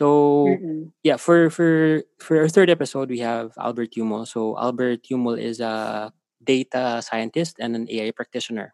So 0.00 0.48
Mm-mm. 0.48 0.96
yeah, 1.04 1.20
for 1.20 1.52
for 1.52 2.00
for 2.16 2.40
our 2.40 2.48
third 2.48 2.72
episode, 2.72 3.12
we 3.12 3.20
have 3.20 3.52
Albert 3.60 3.92
Yumol. 4.00 4.24
So 4.24 4.56
Albert 4.56 5.04
Yumol 5.12 5.36
is 5.36 5.60
a 5.60 6.08
data 6.40 7.04
scientist 7.04 7.60
and 7.60 7.76
an 7.76 7.84
AI 7.84 8.08
practitioner. 8.16 8.72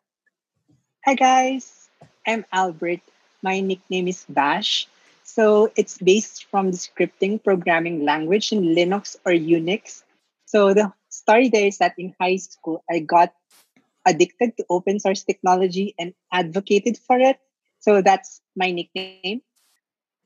Hi 1.02 1.18
guys, 1.18 1.90
I'm 2.22 2.46
Albert. 2.54 3.02
My 3.42 3.58
nickname 3.58 4.06
is 4.06 4.22
Bash. 4.30 4.86
So 5.26 5.74
it's 5.74 5.98
based 5.98 6.46
from 6.46 6.70
the 6.70 6.78
scripting 6.78 7.42
programming 7.42 8.06
language 8.06 8.54
in 8.54 8.78
Linux 8.78 9.18
or 9.26 9.34
Unix. 9.34 10.06
So 10.46 10.78
the 10.78 10.94
story 11.10 11.50
there 11.50 11.66
is 11.66 11.82
that 11.82 11.98
in 11.98 12.14
high 12.22 12.38
school, 12.38 12.86
I 12.86 13.02
got 13.02 13.34
addicted 14.06 14.54
to 14.62 14.64
open 14.70 15.02
source 15.02 15.26
technology 15.26 15.90
and 15.98 16.14
advocated 16.30 17.02
for 17.02 17.18
it. 17.18 17.42
So 17.82 17.98
that's 17.98 18.38
my 18.54 18.70
nickname. 18.70 19.42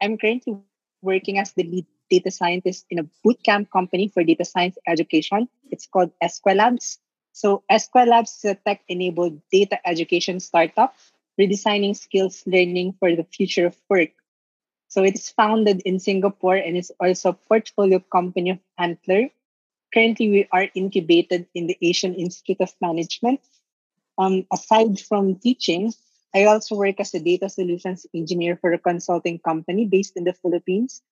I'm 0.00 0.20
currently 0.20 0.60
working 1.02 1.38
as 1.38 1.52
the 1.52 1.64
lead 1.64 1.86
data 2.10 2.30
scientist 2.30 2.86
in 2.90 2.98
a 2.98 3.06
bootcamp 3.24 3.70
company 3.70 4.08
for 4.08 4.24
data 4.24 4.44
science 4.44 4.76
education. 4.86 5.48
It's 5.70 5.86
called 5.86 6.10
Eskwelabs. 6.22 6.98
So 7.32 7.62
Eskwelabs 7.70 8.44
is 8.44 8.44
a 8.44 8.54
tech-enabled 8.54 9.40
data 9.52 9.78
education 9.86 10.40
startup 10.40 10.94
redesigning 11.40 11.96
skills 11.96 12.42
learning 12.46 12.94
for 12.98 13.14
the 13.14 13.24
future 13.24 13.66
of 13.66 13.76
work. 13.88 14.10
So 14.88 15.04
it 15.04 15.14
is 15.14 15.30
founded 15.30 15.82
in 15.86 16.00
Singapore 16.00 16.56
and 16.56 16.76
is 16.76 16.92
also 17.00 17.30
a 17.30 17.38
portfolio 17.48 18.00
company 18.00 18.50
of 18.50 18.58
Antler. 18.76 19.30
Currently, 19.94 20.28
we 20.28 20.48
are 20.52 20.68
incubated 20.74 21.46
in 21.54 21.66
the 21.66 21.78
Asian 21.80 22.14
Institute 22.14 22.60
of 22.60 22.74
Management. 22.80 23.40
Um, 24.18 24.46
aside 24.52 25.00
from 25.00 25.36
teaching, 25.36 25.94
I 26.34 26.44
also 26.44 26.76
work 26.76 27.00
as 27.00 27.14
a 27.14 27.20
data 27.20 27.48
solutions 27.48 28.06
engineer 28.14 28.56
for 28.56 28.72
a 28.72 28.78
consulting 28.78 29.38
company 29.40 29.86
based 29.86 30.16
in 30.16 30.24
the 30.24 30.32
Philippines. 30.32 31.02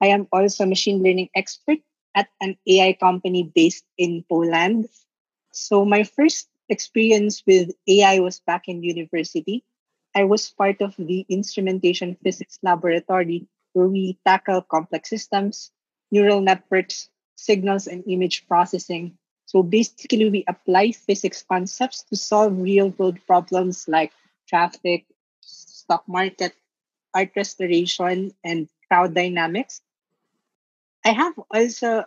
I 0.00 0.06
am 0.08 0.28
also 0.32 0.64
a 0.64 0.66
machine 0.66 1.02
learning 1.02 1.28
expert 1.34 1.78
at 2.14 2.28
an 2.40 2.56
AI 2.66 2.92
company 2.94 3.50
based 3.54 3.84
in 3.98 4.24
Poland. 4.28 4.88
So 5.52 5.84
my 5.84 6.04
first 6.04 6.48
experience 6.68 7.42
with 7.46 7.70
AI 7.88 8.20
was 8.20 8.40
back 8.40 8.68
in 8.68 8.82
university. 8.82 9.64
I 10.14 10.24
was 10.24 10.50
part 10.50 10.80
of 10.80 10.94
the 10.96 11.26
instrumentation 11.28 12.16
physics 12.22 12.58
laboratory 12.62 13.46
where 13.72 13.88
we 13.88 14.18
tackle 14.26 14.62
complex 14.62 15.10
systems, 15.10 15.70
neural 16.10 16.40
networks, 16.40 17.08
signals, 17.36 17.86
and 17.86 18.02
image 18.06 18.46
processing. 18.48 19.16
So 19.46 19.62
basically, 19.62 20.30
we 20.30 20.44
apply 20.46 20.92
physics 20.92 21.42
concepts 21.42 22.02
to 22.04 22.16
solve 22.16 22.58
real 22.58 22.90
world 22.98 23.18
problems 23.26 23.86
like 23.88 24.12
traffic, 24.50 25.06
stock 25.40 26.04
market, 26.08 26.54
art 27.14 27.32
restoration, 27.36 28.34
and 28.44 28.68
crowd 28.88 29.14
dynamics. 29.14 29.82
I 31.04 31.12
have 31.12 31.34
also 31.50 32.04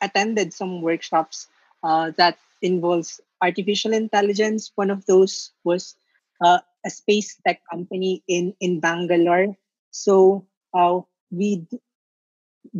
attended 0.00 0.52
some 0.52 0.82
workshops 0.82 1.48
uh, 1.82 2.10
that 2.16 2.38
involves 2.62 3.20
artificial 3.40 3.92
intelligence. 3.92 4.72
One 4.74 4.90
of 4.90 5.06
those 5.06 5.52
was 5.64 5.96
uh, 6.40 6.58
a 6.84 6.90
space 6.90 7.40
tech 7.46 7.62
company 7.70 8.22
in 8.28 8.54
in 8.60 8.80
Bangalore. 8.80 9.56
So 9.90 10.46
uh, 10.74 11.00
we 11.30 11.56
d- 11.70 11.80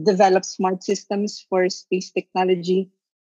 develop 0.03 0.45
smart 0.45 0.83
systems 0.84 1.45
for 1.48 1.69
space 1.70 2.11
technology. 2.11 2.91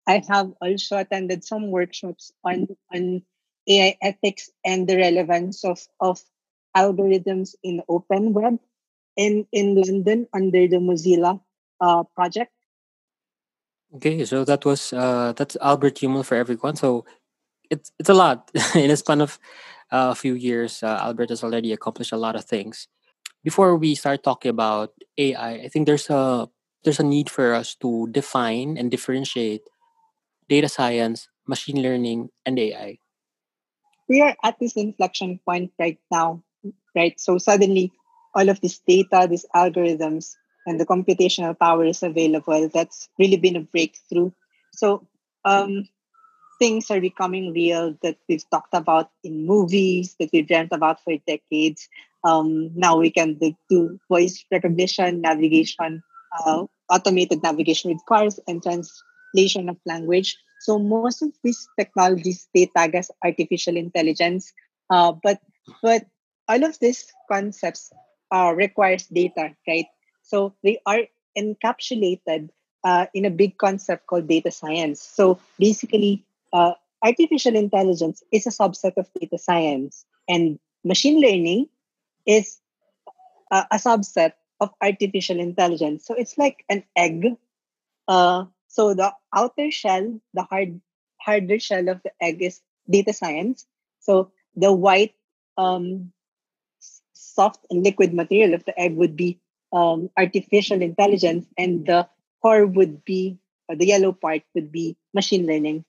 I 0.06 0.22
have 0.28 0.52
also 0.60 0.98
attended 0.98 1.44
some 1.44 1.70
workshops 1.70 2.32
on 2.44 2.68
on 2.94 3.22
AI 3.68 3.98
ethics 4.02 4.50
and 4.64 4.88
the 4.88 4.96
relevance 4.96 5.64
of 5.64 5.86
of 6.00 6.20
algorithms 6.76 7.54
in 7.62 7.82
open 7.88 8.32
web 8.32 8.58
in 9.16 9.46
in 9.52 9.74
London 9.74 10.26
under 10.32 10.66
the 10.68 10.78
Mozilla 10.78 11.40
uh, 11.80 12.02
project. 12.14 12.52
Okay, 13.96 14.24
so 14.24 14.44
that 14.44 14.64
was 14.64 14.92
uh 14.92 15.32
that's 15.36 15.56
Albert 15.60 16.00
Yumol 16.00 16.24
for 16.24 16.36
everyone. 16.36 16.76
So 16.76 17.04
it's 17.70 17.92
it's 17.98 18.08
a 18.08 18.14
lot 18.14 18.50
in 18.74 18.90
a 18.90 18.96
span 18.96 19.20
of 19.20 19.38
uh, 19.92 20.12
a 20.12 20.14
few 20.14 20.34
years. 20.34 20.82
Uh, 20.82 20.98
Albert 21.00 21.30
has 21.30 21.42
already 21.42 21.72
accomplished 21.72 22.12
a 22.12 22.20
lot 22.20 22.36
of 22.36 22.44
things. 22.44 22.88
Before 23.44 23.76
we 23.76 23.94
start 23.94 24.22
talking 24.22 24.50
about 24.50 24.92
AI, 25.16 25.64
I 25.64 25.68
think 25.68 25.86
there's 25.86 26.10
a 26.10 26.48
there's 26.84 27.00
a 27.00 27.06
need 27.06 27.30
for 27.30 27.54
us 27.54 27.74
to 27.82 28.08
define 28.12 28.76
and 28.76 28.90
differentiate 28.90 29.62
data 30.48 30.68
science, 30.68 31.28
machine 31.46 31.82
learning, 31.82 32.30
and 32.46 32.58
AI. 32.58 32.98
We 34.08 34.22
are 34.22 34.34
at 34.42 34.58
this 34.58 34.76
inflection 34.76 35.38
point 35.44 35.72
right 35.78 35.98
now, 36.10 36.42
right? 36.94 37.18
So 37.20 37.38
suddenly 37.38 37.92
all 38.34 38.48
of 38.48 38.60
this 38.60 38.80
data, 38.86 39.26
these 39.28 39.46
algorithms, 39.54 40.34
and 40.66 40.78
the 40.78 40.86
computational 40.86 41.58
power 41.58 41.84
is 41.84 42.02
available. 42.02 42.68
That's 42.72 43.08
really 43.18 43.36
been 43.36 43.56
a 43.56 43.60
breakthrough. 43.60 44.30
So 44.74 45.06
um, 45.44 45.88
things 46.58 46.90
are 46.90 47.00
becoming 47.00 47.52
real 47.52 47.96
that 48.02 48.16
we've 48.28 48.48
talked 48.50 48.74
about 48.74 49.10
in 49.24 49.46
movies, 49.46 50.16
that 50.18 50.30
we 50.32 50.42
dreamt 50.42 50.72
about 50.72 51.02
for 51.02 51.14
decades. 51.26 51.88
Um, 52.24 52.70
now 52.74 52.98
we 52.98 53.10
can 53.10 53.38
do, 53.70 53.98
voice 54.08 54.44
recognition, 54.50 55.20
navigation, 55.20 56.02
uh, 56.44 56.64
automated 56.90 57.42
navigation 57.42 57.92
with 57.92 58.04
cars, 58.08 58.40
and 58.46 58.62
translation 58.62 59.68
of 59.68 59.76
language. 59.86 60.36
So 60.60 60.78
most 60.78 61.22
of 61.22 61.32
these 61.42 61.68
technologies 61.78 62.48
they 62.54 62.66
tag 62.76 62.94
as 62.94 63.10
artificial 63.24 63.76
intelligence, 63.76 64.52
uh, 64.90 65.12
but 65.22 65.40
but 65.82 66.06
all 66.48 66.64
of 66.64 66.78
these 66.80 67.12
concepts 67.30 67.92
uh, 68.32 68.52
requires 68.56 69.06
data, 69.06 69.54
right? 69.66 69.86
So 70.22 70.54
they 70.62 70.78
are 70.86 71.02
encapsulated 71.36 72.50
uh, 72.84 73.06
in 73.14 73.24
a 73.24 73.30
big 73.30 73.58
concept 73.58 74.06
called 74.06 74.28
data 74.28 74.50
science. 74.50 75.02
So 75.02 75.38
basically, 75.58 76.24
uh, 76.52 76.72
artificial 77.02 77.54
intelligence 77.54 78.22
is 78.32 78.46
a 78.46 78.50
subset 78.50 78.96
of 78.96 79.08
data 79.20 79.38
science, 79.38 80.04
and 80.28 80.58
machine 80.84 81.20
learning 81.20 81.68
is 82.26 82.58
a, 83.50 83.66
a 83.70 83.76
subset 83.76 84.32
of 84.60 84.70
artificial 84.82 85.38
intelligence. 85.38 86.04
So 86.04 86.14
it's 86.14 86.36
like 86.36 86.64
an 86.68 86.82
egg. 86.96 87.36
Uh, 88.08 88.46
so 88.68 88.94
the 88.94 89.12
outer 89.34 89.70
shell, 89.70 90.20
the 90.34 90.42
hard 90.42 90.80
harder 91.20 91.58
shell 91.58 91.88
of 91.88 92.02
the 92.02 92.12
egg 92.20 92.42
is 92.42 92.60
data 92.88 93.12
science. 93.12 93.66
So 94.00 94.30
the 94.54 94.72
white 94.72 95.14
um, 95.56 96.12
soft 97.12 97.66
and 97.70 97.82
liquid 97.82 98.14
material 98.14 98.54
of 98.54 98.64
the 98.64 98.78
egg 98.78 98.94
would 98.96 99.16
be 99.16 99.40
um, 99.72 100.10
artificial 100.16 100.80
intelligence, 100.80 101.46
and 101.56 101.84
the 101.84 102.08
core 102.40 102.66
would 102.66 103.04
be, 103.04 103.38
or 103.68 103.76
the 103.76 103.86
yellow 103.86 104.12
part 104.12 104.42
would 104.54 104.72
be 104.72 104.96
machine 105.12 105.46
learning. 105.46 105.84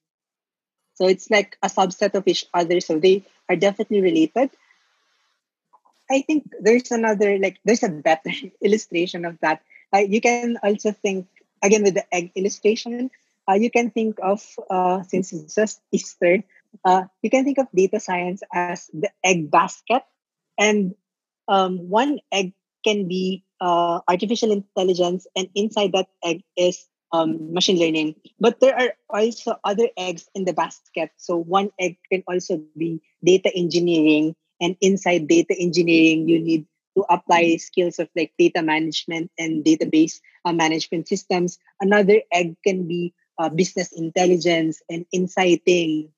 So 0.96 1.08
it's 1.08 1.30
like 1.32 1.58
a 1.64 1.70
subset 1.70 2.16
of 2.16 2.28
each 2.28 2.46
other. 2.54 2.82
So 2.82 3.00
they 3.00 3.24
are 3.48 3.56
definitely 3.56 4.02
related. 4.02 4.52
I 6.12 6.22
think 6.24 6.52
there's 6.60 6.92
another, 6.92 7.38
like, 7.38 7.58
there's 7.64 7.84
a 7.84 7.90
better 7.90 8.32
illustration 8.62 9.24
of 9.24 9.40
that. 9.40 9.62
Uh, 9.94 10.00
you 10.00 10.20
can 10.20 10.58
also 10.62 10.92
think, 10.92 11.28
again, 11.62 11.84
with 11.84 11.94
the 11.96 12.06
egg 12.14 12.32
illustration, 12.36 13.12
uh, 13.50 13.56
you 13.56 13.72
can 13.72 13.90
think 13.92 14.18
of, 14.22 14.46
uh, 14.70 15.04
since 15.04 15.34
it's 15.34 15.56
just 15.56 15.82
Easter, 15.92 16.44
uh, 16.86 17.04
you 17.22 17.30
can 17.30 17.44
think 17.44 17.58
of 17.58 17.68
data 17.74 18.00
science 18.00 18.44
as 18.54 18.90
the 18.94 19.10
egg 19.24 19.50
basket. 19.50 20.04
And 20.58 20.96
um, 21.48 21.90
one 21.90 22.20
egg 22.32 22.54
can 22.84 23.08
be 23.08 23.44
uh, 23.60 24.00
artificial 24.08 24.52
intelligence, 24.52 25.28
and 25.36 25.50
inside 25.56 25.92
that 25.94 26.08
egg 26.24 26.44
is 26.56 26.88
um, 27.12 27.54
machine 27.54 27.80
learning. 27.80 28.16
But 28.40 28.60
there 28.60 28.78
are 28.78 28.94
also 29.10 29.56
other 29.64 29.90
eggs 29.98 30.30
in 30.36 30.46
the 30.46 30.54
basket. 30.54 31.12
So 31.18 31.38
one 31.38 31.72
egg 31.80 31.98
can 32.12 32.24
also 32.28 32.62
be 32.78 33.02
data 33.24 33.52
engineering, 33.56 34.36
and 34.62 34.78
inside 34.80 35.28
data 35.28 35.56
engineering, 35.58 36.30
you 36.30 36.40
need 36.40 36.66
to 37.00 37.06
apply 37.14 37.56
skills 37.58 38.00
of 38.00 38.10
like 38.16 38.34
data 38.38 38.62
management 38.62 39.32
and 39.40 39.64
database 39.64 40.20
uh, 40.46 40.52
management 40.52 41.08
systems. 41.08 41.58
Another 41.80 42.22
egg 42.32 42.56
can 42.66 42.88
be 42.88 43.14
uh, 43.38 43.50
business 43.50 43.92
intelligence 43.94 44.82
and 44.90 45.06
insighting 45.12 46.10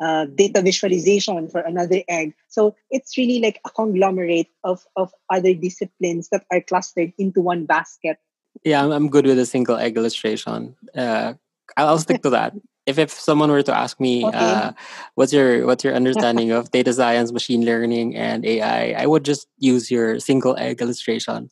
uh, 0.00 0.24
data 0.24 0.62
visualization 0.62 1.48
for 1.48 1.60
another 1.60 2.00
egg. 2.08 2.32
So 2.48 2.74
it's 2.90 3.18
really 3.18 3.40
like 3.40 3.60
a 3.66 3.70
conglomerate 3.70 4.48
of, 4.64 4.86
of 4.96 5.12
other 5.28 5.52
disciplines 5.52 6.30
that 6.32 6.44
are 6.50 6.62
clustered 6.62 7.12
into 7.18 7.42
one 7.42 7.66
basket. 7.66 8.16
Yeah, 8.64 8.82
I'm, 8.82 8.90
I'm 8.92 9.08
good 9.10 9.26
with 9.26 9.38
a 9.38 9.46
single 9.46 9.76
egg 9.76 9.96
illustration. 9.96 10.74
Uh, 10.96 11.34
I'll 11.76 11.98
stick 11.98 12.22
to 12.22 12.30
that. 12.30 12.54
If 12.86 12.98
if 12.98 13.10
someone 13.12 13.50
were 13.50 13.62
to 13.62 13.74
ask 13.76 14.00
me, 14.00 14.24
Okay. 14.24 14.36
uh, 14.36 14.72
what's 15.14 15.32
your 15.32 15.66
what's 15.66 15.84
your 15.84 15.94
understanding 15.94 16.50
of 16.52 16.70
data 16.70 16.92
science, 16.92 17.32
machine 17.32 17.64
learning, 17.64 18.16
and 18.16 18.44
AI, 18.44 18.92
I 19.02 19.06
would 19.06 19.24
just 19.24 19.46
use 19.58 19.90
your 19.90 20.18
single 20.20 20.56
egg 20.58 20.80
illustration. 20.82 21.50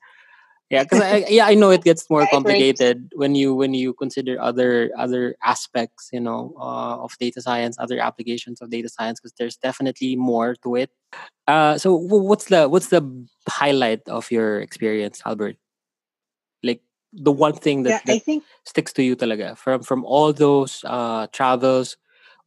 Yeah, 0.70 0.82
because 0.84 1.00
I 1.00 1.24
yeah 1.28 1.46
I 1.46 1.54
know 1.54 1.70
it 1.70 1.84
gets 1.84 2.08
more 2.10 2.22
Yeah, 2.22 2.28
it 2.32 2.44
works. 2.44 2.84
complicated 2.84 3.12
when 3.14 3.34
you 3.34 3.54
when 3.54 3.74
you 3.74 3.94
consider 3.94 4.40
other 4.40 4.90
other 4.96 5.36
aspects, 5.44 6.10
you 6.12 6.20
know, 6.20 6.54
uh, 6.58 6.96
of 7.04 7.16
data 7.18 7.40
science, 7.42 7.76
other 7.78 7.98
applications 8.00 8.60
of 8.60 8.70
data 8.70 8.88
science, 8.88 9.20
because 9.20 9.34
there's 9.38 9.56
definitely 9.56 10.16
more 10.16 10.54
to 10.62 10.76
it. 10.76 10.90
Uh, 11.46 11.78
so 11.78 11.96
wh- 11.98 12.24
what's 12.24 12.46
the 12.46 12.68
what's 12.68 12.88
the 12.88 13.02
highlight 13.48 14.02
of 14.08 14.30
your 14.30 14.60
experience, 14.60 15.22
Albert? 15.26 15.56
The 17.12 17.32
one 17.32 17.54
thing 17.54 17.82
that, 17.84 17.90
yeah, 17.90 18.00
that 18.06 18.12
I 18.12 18.18
think 18.18 18.44
sticks 18.64 18.92
to 18.94 19.02
you 19.02 19.16
talaga 19.16 19.56
from 19.56 19.82
from 19.82 20.04
all 20.04 20.32
those 20.32 20.84
uh, 20.84 21.26
travels, 21.32 21.96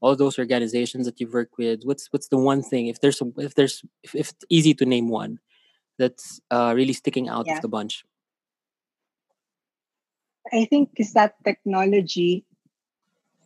all 0.02 0.16
those 0.16 0.38
organizations 0.38 1.06
that 1.06 1.20
you've 1.20 1.34
worked 1.34 1.58
with. 1.58 1.84
What's 1.84 2.08
what's 2.12 2.28
the 2.28 2.38
one 2.38 2.62
thing 2.62 2.88
if 2.88 3.02
there's 3.02 3.22
a, 3.22 3.32
if 3.38 3.56
there's 3.56 3.84
if, 4.04 4.16
if 4.16 4.30
it's 4.30 4.46
easy 4.50 4.74
to 4.76 4.86
name 4.86 5.10
one 5.10 5.40
that's 5.98 6.40
uh, 6.52 6.74
really 6.76 6.94
sticking 6.94 7.30
out 7.30 7.50
of 7.50 7.62
the 7.62 7.68
bunch? 7.68 8.06
I 10.52 10.66
think 10.66 10.90
is 10.98 11.14
that 11.14 11.36
technology 11.44 12.46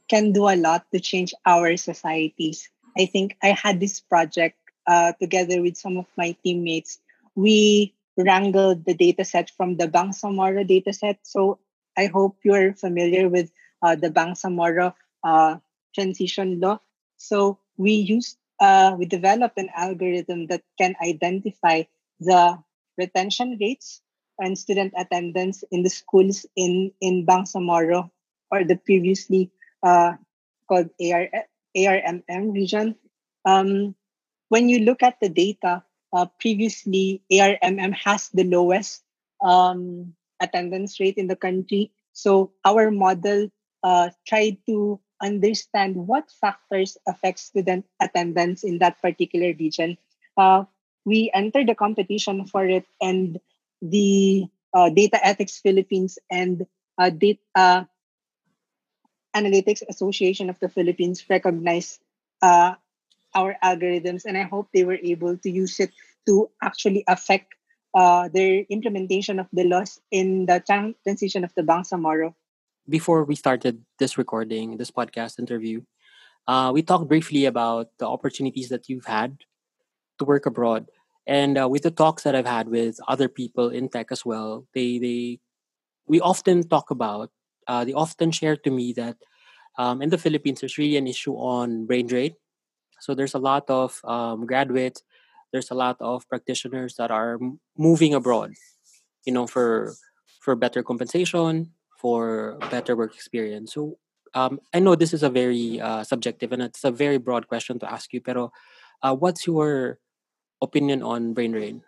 can 0.08 0.32
do 0.32 0.48
a 0.48 0.56
lot 0.56 0.86
to 0.94 1.00
change 1.00 1.34
our 1.46 1.78
societies. 1.78 2.70
I 2.98 3.06
think 3.06 3.36
I 3.44 3.48
had 3.48 3.80
this 3.80 4.00
project 4.00 4.58
uh, 4.88 5.14
together 5.20 5.62
with 5.62 5.78
some 5.78 5.98
of 5.98 6.06
my 6.18 6.36
teammates. 6.44 7.00
We 7.36 7.94
wrangled 8.18 8.86
the 8.86 8.94
data 8.94 9.26
set 9.26 9.50
from 9.50 9.78
the 9.78 9.88
Bangsamoro 9.88 10.66
data 10.66 10.94
set. 10.94 11.20
So 11.24 11.60
I 11.98 12.08
hope 12.08 12.38
you're 12.44 12.74
familiar 12.74 13.30
with 13.30 13.52
uh, 13.82 13.96
the 13.96 14.10
Bangsamoro 14.10 14.94
uh, 15.24 15.58
transition 15.94 16.60
law. 16.60 16.80
So 17.18 17.60
we 17.78 17.92
used, 17.92 18.38
uh, 18.60 18.96
we 18.98 19.06
developed 19.06 19.58
an 19.58 19.70
algorithm 19.76 20.48
that 20.48 20.64
can 20.78 20.96
identify 21.02 21.84
the 22.20 22.60
retention 22.98 23.58
rates 23.60 24.02
and 24.40 24.58
student 24.58 24.94
attendance 24.98 25.64
in 25.72 25.84
the 25.84 25.90
schools 25.90 26.46
in, 26.56 26.92
in 27.02 27.26
Bangsamoro 27.26 28.10
or 28.52 28.64
the 28.64 28.76
previously 28.76 29.52
uh, 29.84 30.14
called 30.68 30.90
AR, 31.02 31.30
ARMM 31.76 32.54
region. 32.54 32.96
Um, 33.46 33.96
when 34.50 34.70
you 34.70 34.80
look 34.80 35.04
at 35.04 35.20
the 35.22 35.30
data, 35.30 35.84
uh, 36.16 36.26
previously 36.40 37.22
ARMM 37.32 37.94
has 37.94 38.30
the 38.32 38.46
lowest 38.46 39.04
um, 39.44 40.16
attendance 40.40 41.00
rate 41.00 41.18
in 41.18 41.28
the 41.28 41.36
country. 41.36 41.92
So 42.14 42.56
our 42.64 42.90
model 42.90 43.52
uh, 43.84 44.10
tried 44.26 44.58
to 44.68 45.00
understand 45.22 45.96
what 45.96 46.32
factors 46.32 46.98
affect 47.08 47.40
student 47.40 47.86
attendance 48.00 48.64
in 48.64 48.80
that 48.80 49.02
particular 49.02 49.54
region. 49.60 49.98
Uh, 50.38 50.64
we 51.04 51.30
entered 51.34 51.68
the 51.68 51.76
competition 51.76 52.48
for 52.48 52.66
it, 52.66 52.88
and 53.02 53.40
the 53.82 54.48
uh, 54.74 54.90
Data 54.90 55.20
Ethics 55.20 55.60
Philippines 55.60 56.18
and 56.32 56.66
uh, 56.98 57.10
Data 57.12 57.40
uh, 57.54 57.84
Analytics 59.36 59.84
Association 59.88 60.50
of 60.50 60.60
the 60.60 60.70
Philippines 60.70 61.28
recognized 61.30 62.00
uh, 62.42 62.76
our 63.36 63.56
algorithms, 63.64 64.26
and 64.26 64.38
I 64.38 64.44
hope 64.44 64.70
they 64.74 64.84
were 64.84 65.00
able 65.04 65.38
to 65.38 65.50
use 65.50 65.80
it 65.80 65.92
to 66.26 66.50
actually 66.64 67.04
affect 67.08 67.54
uh, 67.94 68.30
their 68.34 68.66
implementation 68.70 69.40
of 69.40 69.48
the 69.54 69.64
laws 69.64 70.00
in 70.12 70.48
the 70.48 70.60
transition 70.66 71.44
of 71.44 71.54
the 71.56 71.64
Bangsamoro. 71.64 72.34
Before 72.88 73.24
we 73.24 73.36
started 73.36 73.84
this 74.00 74.18
recording, 74.18 74.78
this 74.78 74.92
podcast 74.92 75.40
interview, 75.40 75.82
uh, 76.48 76.72
we 76.74 76.82
talked 76.82 77.08
briefly 77.08 77.46
about 77.46 77.90
the 77.98 78.08
opportunities 78.08 78.70
that 78.70 78.90
you've 78.90 79.06
had 79.06 79.38
to 80.20 80.26
work 80.26 80.46
abroad. 80.46 80.88
And 81.28 81.58
uh, 81.58 81.68
with 81.68 81.84
the 81.84 81.92
talks 81.92 82.24
that 82.24 82.36
I've 82.36 82.46
had 82.46 82.70
with 82.70 83.00
other 83.08 83.28
people 83.28 83.70
in 83.70 83.90
tech 83.90 84.12
as 84.12 84.26
well, 84.26 84.68
they 84.74 85.00
they 85.00 85.40
we 86.08 86.22
often 86.22 86.68
talk 86.68 86.92
about. 86.92 87.32
Uh, 87.68 87.84
they 87.84 87.94
often 87.94 88.30
share 88.30 88.56
to 88.56 88.70
me 88.70 88.94
that 88.94 89.18
um, 89.80 90.04
in 90.04 90.10
the 90.10 90.20
Philippines, 90.20 90.62
there's 90.62 90.78
really 90.78 90.98
an 90.98 91.08
issue 91.08 91.34
on 91.34 91.88
brain 91.88 92.06
drain. 92.06 92.36
So 93.06 93.14
there's 93.14 93.38
a 93.38 93.40
lot 93.40 93.70
of 93.70 94.02
um, 94.04 94.50
graduates, 94.50 95.04
there's 95.54 95.70
a 95.70 95.78
lot 95.78 95.98
of 96.02 96.28
practitioners 96.28 96.96
that 96.98 97.12
are 97.12 97.38
moving 97.78 98.18
abroad, 98.18 98.58
you 99.26 99.32
know, 99.32 99.46
for 99.46 99.94
for 100.42 100.58
better 100.58 100.82
compensation, 100.82 101.70
for 102.02 102.58
better 102.74 102.98
work 102.98 103.14
experience. 103.14 103.74
So 103.74 103.98
um, 104.34 104.60
I 104.74 104.82
know 104.82 104.98
this 104.98 105.14
is 105.14 105.22
a 105.22 105.30
very 105.30 105.80
uh, 105.80 106.04
subjective 106.04 106.52
and 106.52 106.62
it's 106.62 106.84
a 106.84 106.92
very 106.92 107.18
broad 107.18 107.48
question 107.48 107.78
to 107.80 107.88
ask 107.88 108.12
you, 108.12 108.22
pero 108.22 108.52
uh, 109.06 109.14
what's 109.14 109.46
your 109.46 110.02
opinion 110.62 111.06
on 111.06 111.34
brain 111.34 111.54
drain? 111.54 111.86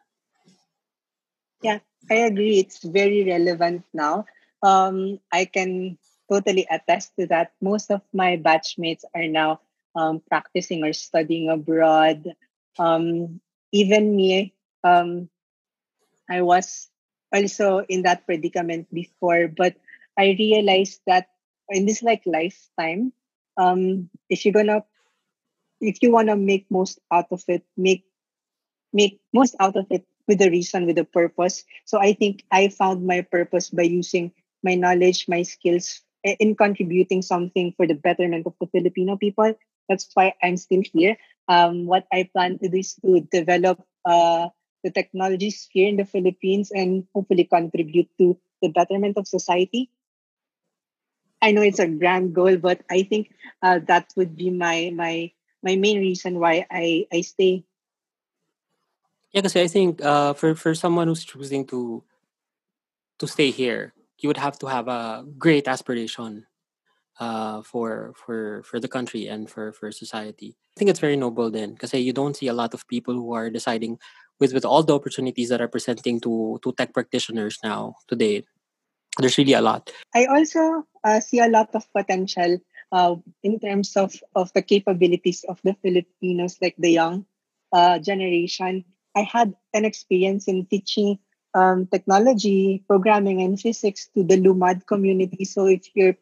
Yeah, 1.61 1.79
I 2.09 2.29
agree. 2.29 2.61
It's 2.61 2.85
very 2.85 3.25
relevant 3.25 3.83
now. 3.93 4.25
Um, 4.61 5.19
I 5.33 5.45
can 5.45 5.97
totally 6.29 6.67
attest 6.69 7.17
to 7.17 7.25
that. 7.27 7.53
Most 7.61 7.89
of 7.89 8.01
my 8.13 8.37
batchmates 8.37 9.01
are 9.15 9.27
now 9.27 9.59
um, 9.95 10.21
practicing 10.27 10.83
or 10.83 10.93
studying 10.93 11.49
abroad. 11.49 12.33
Um, 12.79 13.41
even 13.71 14.15
me, 14.15 14.53
um, 14.83 15.29
I 16.29 16.41
was 16.41 16.89
also 17.33 17.79
in 17.87 18.03
that 18.03 18.25
predicament 18.25 18.87
before, 18.93 19.47
but 19.47 19.75
I 20.17 20.35
realized 20.39 21.01
that 21.07 21.29
in 21.69 21.85
this 21.85 22.01
like 22.03 22.23
lifetime, 22.25 23.13
um, 23.57 24.09
if 24.29 24.45
you're 24.45 24.53
gonna, 24.53 24.83
if 25.81 26.01
you 26.01 26.11
wanna 26.11 26.35
make 26.35 26.65
most 26.71 26.99
out 27.11 27.27
of 27.31 27.43
it, 27.47 27.63
make 27.77 28.05
make 28.93 29.19
most 29.33 29.55
out 29.59 29.75
of 29.75 29.87
it 29.91 30.05
with 30.27 30.41
a 30.41 30.49
reason, 30.49 30.85
with 30.85 30.97
a 30.97 31.05
purpose. 31.05 31.65
So 31.85 31.99
I 31.99 32.13
think 32.13 32.43
I 32.51 32.69
found 32.69 33.05
my 33.05 33.21
purpose 33.21 33.69
by 33.69 33.83
using 33.83 34.31
my 34.63 34.75
knowledge, 34.75 35.27
my 35.27 35.43
skills 35.43 36.01
in 36.23 36.55
contributing 36.55 37.21
something 37.21 37.73
for 37.77 37.87
the 37.87 37.95
betterment 37.95 38.45
of 38.47 38.55
the 38.59 38.67
Filipino 38.67 39.17
people. 39.17 39.55
That's 39.87 40.09
why 40.13 40.33
I'm 40.43 40.57
still 40.57 40.83
here. 40.93 41.17
Um, 41.47 41.85
what 41.85 42.05
I 42.11 42.29
plan 42.31 42.59
to 42.59 42.69
do 42.69 42.77
is 42.77 42.95
to 43.05 43.21
develop 43.21 43.81
uh, 44.05 44.49
the 44.83 44.91
technology 44.91 45.51
sphere 45.51 45.87
in 45.87 45.97
the 45.97 46.05
Philippines 46.05 46.71
and 46.71 47.07
hopefully 47.13 47.45
contribute 47.45 48.09
to 48.19 48.37
the 48.61 48.69
betterment 48.69 49.17
of 49.17 49.27
society. 49.27 49.89
I 51.41 51.51
know 51.51 51.61
it's 51.61 51.79
a 51.79 51.87
grand 51.87 52.33
goal, 52.33 52.57
but 52.57 52.81
I 52.89 53.03
think 53.03 53.31
uh, 53.61 53.79
that 53.87 54.11
would 54.15 54.35
be 54.35 54.49
my 54.49 54.91
my 54.93 55.31
my 55.61 55.75
main 55.75 55.99
reason 55.99 56.39
why 56.39 56.65
I 56.71 57.05
I 57.13 57.21
stay 57.21 57.63
Yeah, 59.31 59.41
because 59.41 59.55
I 59.55 59.67
think 59.67 60.01
uh, 60.01 60.33
for 60.33 60.55
for 60.55 60.73
someone 60.73 61.07
who's 61.07 61.23
choosing 61.25 61.65
to 61.67 62.03
to 63.19 63.27
stay 63.27 63.51
here, 63.51 63.93
you 64.17 64.29
would 64.29 64.37
have 64.37 64.57
to 64.59 64.67
have 64.67 64.87
a 64.87 65.25
great 65.37 65.67
aspiration 65.67 66.45
uh, 67.19 67.61
for 67.61 68.13
for 68.15 68.63
for 68.63 68.79
the 68.79 68.87
country 68.87 69.27
and 69.27 69.49
for 69.49 69.71
for 69.73 69.91
society. 69.91 70.55
I 70.75 70.79
think 70.79 70.89
it's 70.89 70.99
very 70.99 71.17
noble 71.17 71.49
then, 71.49 71.73
because 71.73 71.93
you 71.93 72.13
don't 72.13 72.35
see 72.37 72.47
a 72.47 72.53
lot 72.53 72.73
of 72.73 72.87
people 72.87 73.13
who 73.13 73.33
are 73.33 73.49
deciding 73.49 73.97
with 74.39 74.53
with 74.53 74.65
all 74.65 74.83
the 74.83 74.95
opportunities 74.95 75.49
that 75.49 75.61
are 75.61 75.67
presenting 75.67 76.19
to 76.21 76.59
to 76.63 76.73
tech 76.73 76.93
practitioners 76.93 77.57
now 77.63 77.95
today. 78.07 78.43
There's 79.17 79.37
really 79.37 79.53
a 79.53 79.61
lot. 79.61 79.89
I 80.13 80.25
also 80.25 80.85
uh, 81.03 81.19
see 81.19 81.39
a 81.39 81.49
lot 81.49 81.73
of 81.73 81.91
potential 81.91 82.59
uh, 82.91 83.15
in 83.41 83.59
terms 83.59 83.97
of, 83.97 84.13
of 84.35 84.53
the 84.53 84.61
capabilities 84.61 85.43
of 85.49 85.59
the 85.63 85.73
Filipinos, 85.81 86.57
like 86.61 86.75
the 86.77 86.91
young 86.91 87.25
uh, 87.73 87.97
generation. 87.97 88.85
I 89.15 89.21
had 89.21 89.55
an 89.73 89.85
experience 89.85 90.47
in 90.47 90.67
teaching 90.67 91.17
um, 91.55 91.87
technology, 91.87 92.83
programming, 92.87 93.41
and 93.41 93.59
physics 93.59 94.07
to 94.13 94.21
the 94.21 94.37
Lumad 94.37 94.85
community. 94.85 95.45
So 95.45 95.65
if 95.65 95.89
you're 95.95 96.15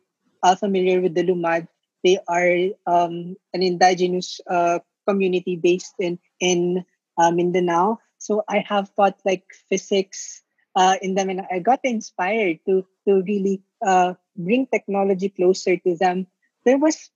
uh, 0.46 0.56
familiar 0.56 1.02
with 1.02 1.16
the 1.18 1.26
Lumad, 1.26 1.68
they 2.06 2.22
are 2.30 2.70
um, 2.86 3.36
an 3.54 3.66
indigenous 3.66 4.40
uh, 4.46 4.78
community 5.10 5.58
based 5.58 5.98
in 5.98 6.22
in 6.40 6.86
uh, 7.18 7.32
Mindanao. 7.32 7.98
So 8.22 8.46
I 8.48 8.62
have 8.70 8.94
taught 8.94 9.18
like 9.26 9.44
physics 9.70 10.46
uh, 10.78 11.02
in 11.02 11.16
them, 11.18 11.34
and 11.34 11.42
I 11.50 11.58
got 11.60 11.82
inspired 11.82 12.62
to 12.70 12.86
to 13.10 13.26
really 13.26 13.66
uh, 13.82 14.14
bring 14.38 14.70
technology 14.70 15.34
closer 15.34 15.78
to 15.82 15.98
them. 15.98 16.30
There 16.62 16.78
was 16.78 17.10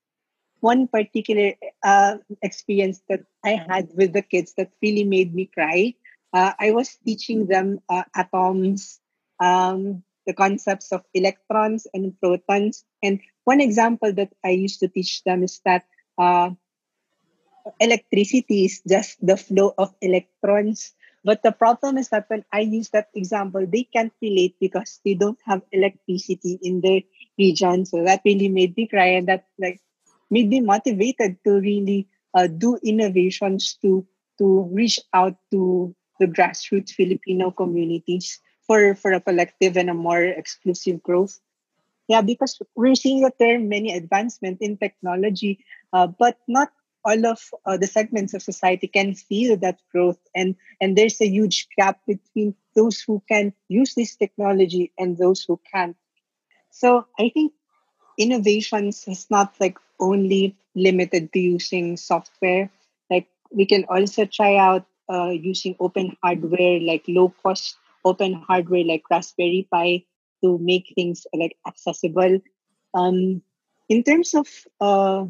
one 0.60 0.90
particular 0.90 1.54
uh, 1.86 2.18
experience 2.42 3.00
that 3.08 3.22
I 3.46 3.62
had 3.62 3.94
with 3.94 4.12
the 4.12 4.26
kids 4.26 4.58
that 4.58 4.74
really 4.82 5.06
made 5.06 5.34
me 5.34 5.46
cry. 5.46 5.94
I 6.34 6.70
was 6.78 6.94
teaching 7.02 7.48
them 7.50 7.82
atoms, 7.90 9.02
um, 9.40 10.04
the 10.26 10.34
concepts 10.34 10.92
of 10.92 11.04
electrons 11.14 11.88
and 11.94 12.14
protons. 12.20 12.86
And 13.04 13.20
one 13.44 13.62
example 13.62 14.14
that 14.14 14.34
I 14.44 14.52
used 14.52 14.80
to 14.82 14.88
teach 14.88 15.24
them 15.24 15.44
is 15.44 15.62
that 15.66 15.86
uh, 16.18 16.52
electricity 17.80 18.66
is 18.66 18.82
just 18.88 19.18
the 19.26 19.38
flow 19.38 19.74
of 19.78 19.94
electrons. 20.02 20.94
But 21.24 21.44
the 21.44 21.52
problem 21.52 21.98
is 21.98 22.10
that 22.10 22.26
when 22.30 22.46
I 22.54 22.62
use 22.62 22.90
that 22.92 23.10
example, 23.14 23.66
they 23.68 23.84
can't 23.84 24.14
relate 24.22 24.56
because 24.60 25.00
they 25.04 25.16
don't 25.16 25.40
have 25.46 25.62
electricity 25.72 26.60
in 26.62 26.82
their 26.82 27.02
region. 27.38 27.86
So 27.86 28.04
that 28.04 28.22
really 28.24 28.48
made 28.48 28.76
me 28.78 28.88
cry, 28.88 29.20
and 29.20 29.28
that 29.28 29.46
like 29.60 29.82
made 30.32 30.48
me 30.48 30.62
motivated 30.62 31.38
to 31.44 31.60
really 31.60 32.08
uh, 32.34 32.48
do 32.48 32.80
innovations 32.84 33.76
to 33.82 34.08
to 34.38 34.70
reach 34.72 35.00
out 35.14 35.36
to 35.52 35.94
the 36.20 36.28
grassroots 36.28 36.92
Filipino 36.92 37.52
communities 37.52 38.40
for 38.70 38.94
for 38.96 39.14
a 39.14 39.22
collective 39.22 39.78
and 39.78 39.90
a 39.90 39.96
more 39.98 40.22
exclusive 40.24 41.02
growth. 41.02 41.42
Yeah, 42.08 42.22
because 42.22 42.60
we're 42.76 42.96
seeing 42.96 43.22
that 43.24 43.38
there 43.40 43.56
are 43.58 43.60
many 43.60 43.94
advancements 43.94 44.62
in 44.62 44.78
technology, 44.78 45.66
uh, 45.94 46.08
but 46.08 46.38
not 46.48 46.70
all 47.06 47.26
of 47.26 47.40
uh, 47.66 47.78
the 47.78 47.88
segments 47.88 48.34
of 48.34 48.44
society 48.44 48.88
can 48.88 49.16
feel 49.16 49.58
that 49.58 49.80
growth 49.92 50.20
and 50.36 50.56
and 50.82 50.98
there's 50.98 51.22
a 51.22 51.28
huge 51.30 51.68
gap 51.78 52.00
between 52.08 52.56
those 52.76 53.02
who 53.02 53.24
can 53.30 53.54
use 53.70 53.96
this 53.96 54.16
technology 54.16 54.92
and 55.00 55.18
those 55.18 55.44
who 55.48 55.60
can't 55.72 55.96
so 56.72 57.06
i 57.20 57.30
think 57.30 57.54
innovations 58.18 59.06
is 59.08 59.28
not 59.30 59.54
like 59.60 59.78
only 60.00 60.56
limited 60.76 61.32
to 61.34 61.40
using 61.40 61.98
software 61.98 62.70
like 63.10 63.28
we 63.52 63.66
can 63.66 63.86
also 63.90 64.26
try 64.26 64.58
out 64.58 64.86
uh, 65.10 65.30
using 65.30 65.76
open 65.80 66.18
hardware 66.24 66.80
like 66.82 67.06
low 67.08 67.34
cost 67.44 67.78
open 68.06 68.34
hardware 68.34 68.84
like 68.84 69.04
raspberry 69.10 69.68
pi 69.72 70.04
to 70.44 70.58
make 70.60 70.92
things 70.96 71.28
like 71.34 71.58
accessible 71.68 72.40
um, 72.94 73.42
in 73.90 74.04
terms 74.04 74.34
of 74.34 74.48
uh, 74.80 75.26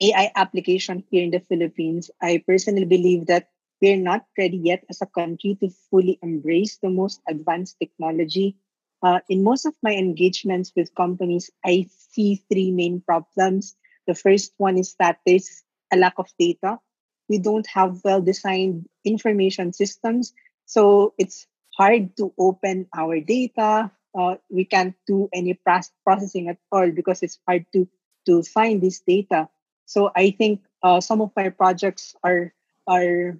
AI 0.00 0.30
application 0.36 1.04
here 1.10 1.24
in 1.24 1.30
the 1.30 1.40
Philippines, 1.40 2.10
I 2.22 2.42
personally 2.46 2.84
believe 2.84 3.26
that 3.26 3.50
we're 3.82 3.96
not 3.96 4.26
ready 4.36 4.56
yet 4.56 4.84
as 4.90 5.02
a 5.02 5.06
country 5.06 5.56
to 5.60 5.70
fully 5.90 6.18
embrace 6.22 6.78
the 6.78 6.90
most 6.90 7.20
advanced 7.28 7.76
technology. 7.78 8.56
Uh, 9.02 9.20
in 9.28 9.44
most 9.44 9.66
of 9.66 9.74
my 9.82 9.92
engagements 9.92 10.72
with 10.74 10.94
companies, 10.94 11.50
I 11.64 11.86
see 11.90 12.42
three 12.50 12.70
main 12.70 13.00
problems. 13.00 13.76
The 14.06 14.14
first 14.14 14.52
one 14.56 14.78
is 14.78 14.94
that 14.98 15.18
there's 15.26 15.62
a 15.92 15.96
lack 15.96 16.14
of 16.18 16.26
data. 16.38 16.78
We 17.28 17.38
don't 17.38 17.66
have 17.68 18.00
well 18.04 18.20
designed 18.20 18.88
information 19.04 19.72
systems. 19.72 20.32
So 20.66 21.14
it's 21.18 21.46
hard 21.76 22.16
to 22.16 22.32
open 22.38 22.86
our 22.96 23.20
data. 23.20 23.90
Uh, 24.16 24.36
we 24.50 24.64
can't 24.64 24.94
do 25.06 25.28
any 25.32 25.58
processing 26.04 26.48
at 26.48 26.58
all 26.72 26.90
because 26.90 27.22
it's 27.22 27.38
hard 27.46 27.66
to, 27.72 27.88
to 28.26 28.42
find 28.42 28.80
this 28.82 29.00
data. 29.00 29.48
So 29.86 30.10
I 30.14 30.30
think 30.30 30.60
uh, 30.82 31.00
some 31.00 31.20
of 31.20 31.32
my 31.36 31.48
projects 31.48 32.14
are 32.22 32.52
are 32.86 33.38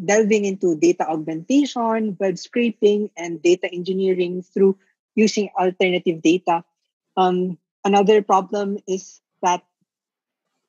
delving 0.00 0.44
into 0.44 0.76
data 0.76 1.08
augmentation, 1.08 2.16
web 2.18 2.38
scraping, 2.38 3.10
and 3.16 3.42
data 3.42 3.68
engineering 3.72 4.42
through 4.42 4.76
using 5.14 5.50
alternative 5.58 6.22
data. 6.22 6.64
Um, 7.16 7.58
another 7.84 8.22
problem 8.22 8.78
is 8.88 9.20
that 9.42 9.64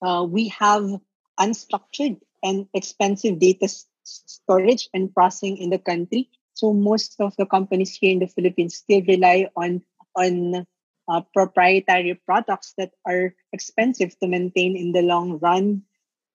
uh, 0.02 0.26
we 0.28 0.50
have 0.50 1.00
unstructured 1.40 2.20
and 2.44 2.68
expensive 2.74 3.40
data 3.40 3.68
storage 4.04 4.90
and 4.94 5.14
processing 5.14 5.58
in 5.58 5.70
the 5.70 5.80
country. 5.80 6.30
So 6.54 6.74
most 6.74 7.16
of 7.20 7.36
the 7.38 7.46
companies 7.46 7.96
here 7.96 8.12
in 8.12 8.20
the 8.20 8.28
Philippines 8.28 8.76
still 8.76 9.02
rely 9.08 9.48
on 9.56 9.82
on 10.16 10.66
uh, 11.08 11.22
proprietary 11.34 12.20
products 12.26 12.74
that 12.78 12.92
are 13.06 13.34
expensive 13.54 14.18
to 14.20 14.28
maintain 14.28 14.76
in 14.76 14.92
the 14.92 15.02
long 15.02 15.40
run. 15.40 15.84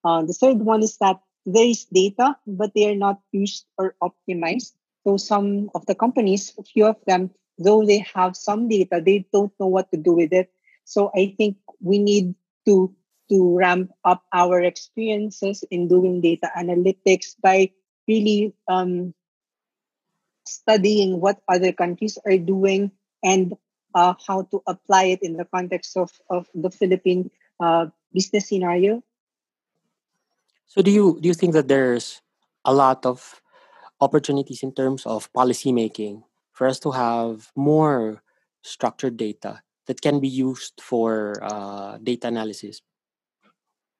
Uh, 0.04 0.22
the 0.22 0.32
third 0.32 0.58
one 0.58 0.82
is 0.82 0.96
that 0.98 1.20
there 1.44 1.66
is 1.66 1.84
data, 1.86 2.36
but 2.46 2.72
they 2.74 2.90
are 2.90 2.96
not 2.96 3.20
used 3.32 3.66
or 3.78 3.94
optimized. 4.02 4.72
So 5.06 5.16
some 5.16 5.70
of 5.74 5.86
the 5.86 5.94
companies, 5.94 6.52
a 6.58 6.62
few 6.62 6.86
of 6.86 6.96
them, 7.06 7.30
though 7.58 7.84
they 7.86 8.04
have 8.14 8.36
some 8.36 8.68
data, 8.68 9.00
they 9.04 9.26
don't 9.32 9.52
know 9.60 9.68
what 9.68 9.90
to 9.92 9.96
do 9.96 10.12
with 10.12 10.32
it. 10.32 10.50
So 10.84 11.10
I 11.14 11.34
think 11.38 11.56
we 11.80 11.98
need 11.98 12.34
to 12.66 12.94
to 13.28 13.56
ramp 13.56 13.90
up 14.04 14.22
our 14.32 14.62
experiences 14.62 15.64
in 15.70 15.88
doing 15.88 16.20
data 16.20 16.50
analytics 16.56 17.34
by 17.42 17.70
really 18.06 18.54
um, 18.68 19.14
studying 20.46 21.20
what 21.20 21.40
other 21.48 21.72
countries 21.72 22.18
are 22.24 22.38
doing 22.38 22.90
and 23.24 23.54
uh, 23.94 24.14
how 24.26 24.42
to 24.42 24.62
apply 24.66 25.04
it 25.04 25.22
in 25.22 25.36
the 25.36 25.44
context 25.44 25.96
of, 25.96 26.10
of 26.30 26.46
the 26.54 26.70
Philippine 26.70 27.30
uh, 27.60 27.86
business 28.12 28.48
scenario. 28.48 29.02
So 30.66 30.82
do 30.82 30.90
you 30.90 31.18
do 31.20 31.28
you 31.28 31.34
think 31.34 31.54
that 31.54 31.68
there's 31.68 32.20
a 32.64 32.74
lot 32.74 33.06
of 33.06 33.40
opportunities 34.00 34.62
in 34.62 34.72
terms 34.72 35.06
of 35.06 35.32
policymaking 35.32 36.22
for 36.52 36.66
us 36.66 36.78
to 36.80 36.90
have 36.90 37.50
more 37.56 38.22
structured 38.62 39.16
data 39.16 39.62
that 39.86 40.02
can 40.02 40.20
be 40.20 40.28
used 40.28 40.74
for 40.80 41.38
uh, 41.42 41.98
data 42.02 42.28
analysis? 42.28 42.82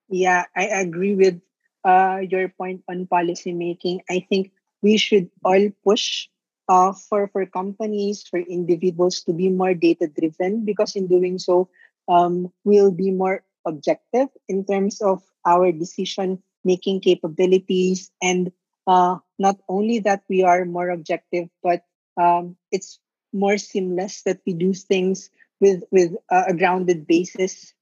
Yeah, 0.08 0.44
I 0.54 0.66
agree 0.66 1.14
with 1.14 1.40
uh, 1.84 2.20
your 2.28 2.48
point 2.48 2.82
on 2.88 3.06
policy 3.06 3.52
making. 3.52 4.02
I 4.10 4.24
think 4.28 4.52
we 4.82 4.96
should 4.96 5.30
all 5.44 5.70
push 5.84 6.28
uh, 6.68 6.92
for 6.92 7.28
for 7.28 7.46
companies 7.46 8.22
for 8.26 8.38
individuals 8.38 9.22
to 9.22 9.32
be 9.32 9.48
more 9.50 9.74
data 9.74 10.06
driven 10.06 10.64
because 10.64 10.94
in 10.96 11.06
doing 11.06 11.38
so 11.38 11.68
um, 12.08 12.50
we'll 12.64 12.90
be 12.90 13.10
more 13.10 13.42
objective 13.66 14.28
in 14.48 14.64
terms 14.64 15.00
of 15.00 15.22
our 15.46 15.70
decision 15.72 16.42
making 16.64 17.00
capabilities 17.00 18.10
and 18.22 18.50
uh, 18.86 19.18
not 19.38 19.58
only 19.68 19.98
that 20.00 20.22
we 20.28 20.42
are 20.42 20.64
more 20.64 20.90
objective 20.90 21.48
but 21.62 21.82
um, 22.18 22.56
it's 22.70 22.98
more 23.32 23.58
seamless 23.58 24.22
that 24.22 24.40
we 24.46 24.52
do 24.54 24.74
things 24.74 25.30
with 25.60 25.82
with 25.90 26.14
uh, 26.30 26.50
a 26.50 26.54
grounded 26.54 27.06
basis 27.06 27.74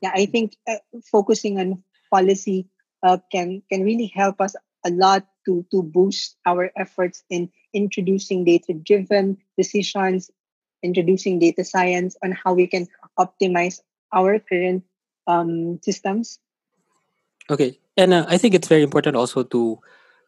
yeah 0.00 0.12
i 0.14 0.26
think 0.26 0.56
uh, 0.68 0.76
focusing 1.10 1.58
on 1.58 1.82
policy 2.10 2.68
uh, 3.02 3.18
can 3.30 3.62
can 3.70 3.82
really 3.82 4.06
help 4.06 4.40
us 4.40 4.54
a 4.84 4.90
lot 4.90 5.26
to, 5.46 5.64
to 5.70 5.82
boost 5.82 6.36
our 6.46 6.70
efforts 6.76 7.22
in 7.30 7.50
introducing 7.72 8.44
data 8.44 8.74
driven 8.74 9.38
decisions, 9.56 10.30
introducing 10.82 11.38
data 11.38 11.64
science 11.64 12.16
on 12.22 12.32
how 12.32 12.52
we 12.52 12.66
can 12.66 12.86
optimize 13.18 13.80
our 14.12 14.38
current 14.38 14.84
um, 15.26 15.80
systems. 15.82 16.38
Okay, 17.50 17.78
and 17.96 18.12
uh, 18.12 18.26
I 18.28 18.38
think 18.38 18.54
it's 18.54 18.68
very 18.68 18.82
important 18.82 19.16
also 19.16 19.42
to 19.42 19.80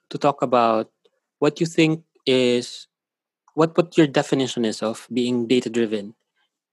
to 0.09 0.19
talk 0.19 0.43
about 0.43 0.91
what 1.39 1.61
you 1.61 1.67
think 1.67 2.03
is 2.27 2.89
what 3.55 3.77
what 3.77 3.97
your 3.97 4.07
definition 4.07 4.65
is 4.65 4.83
of 4.83 5.07
being 5.13 5.47
data 5.47 5.69
driven. 5.69 6.15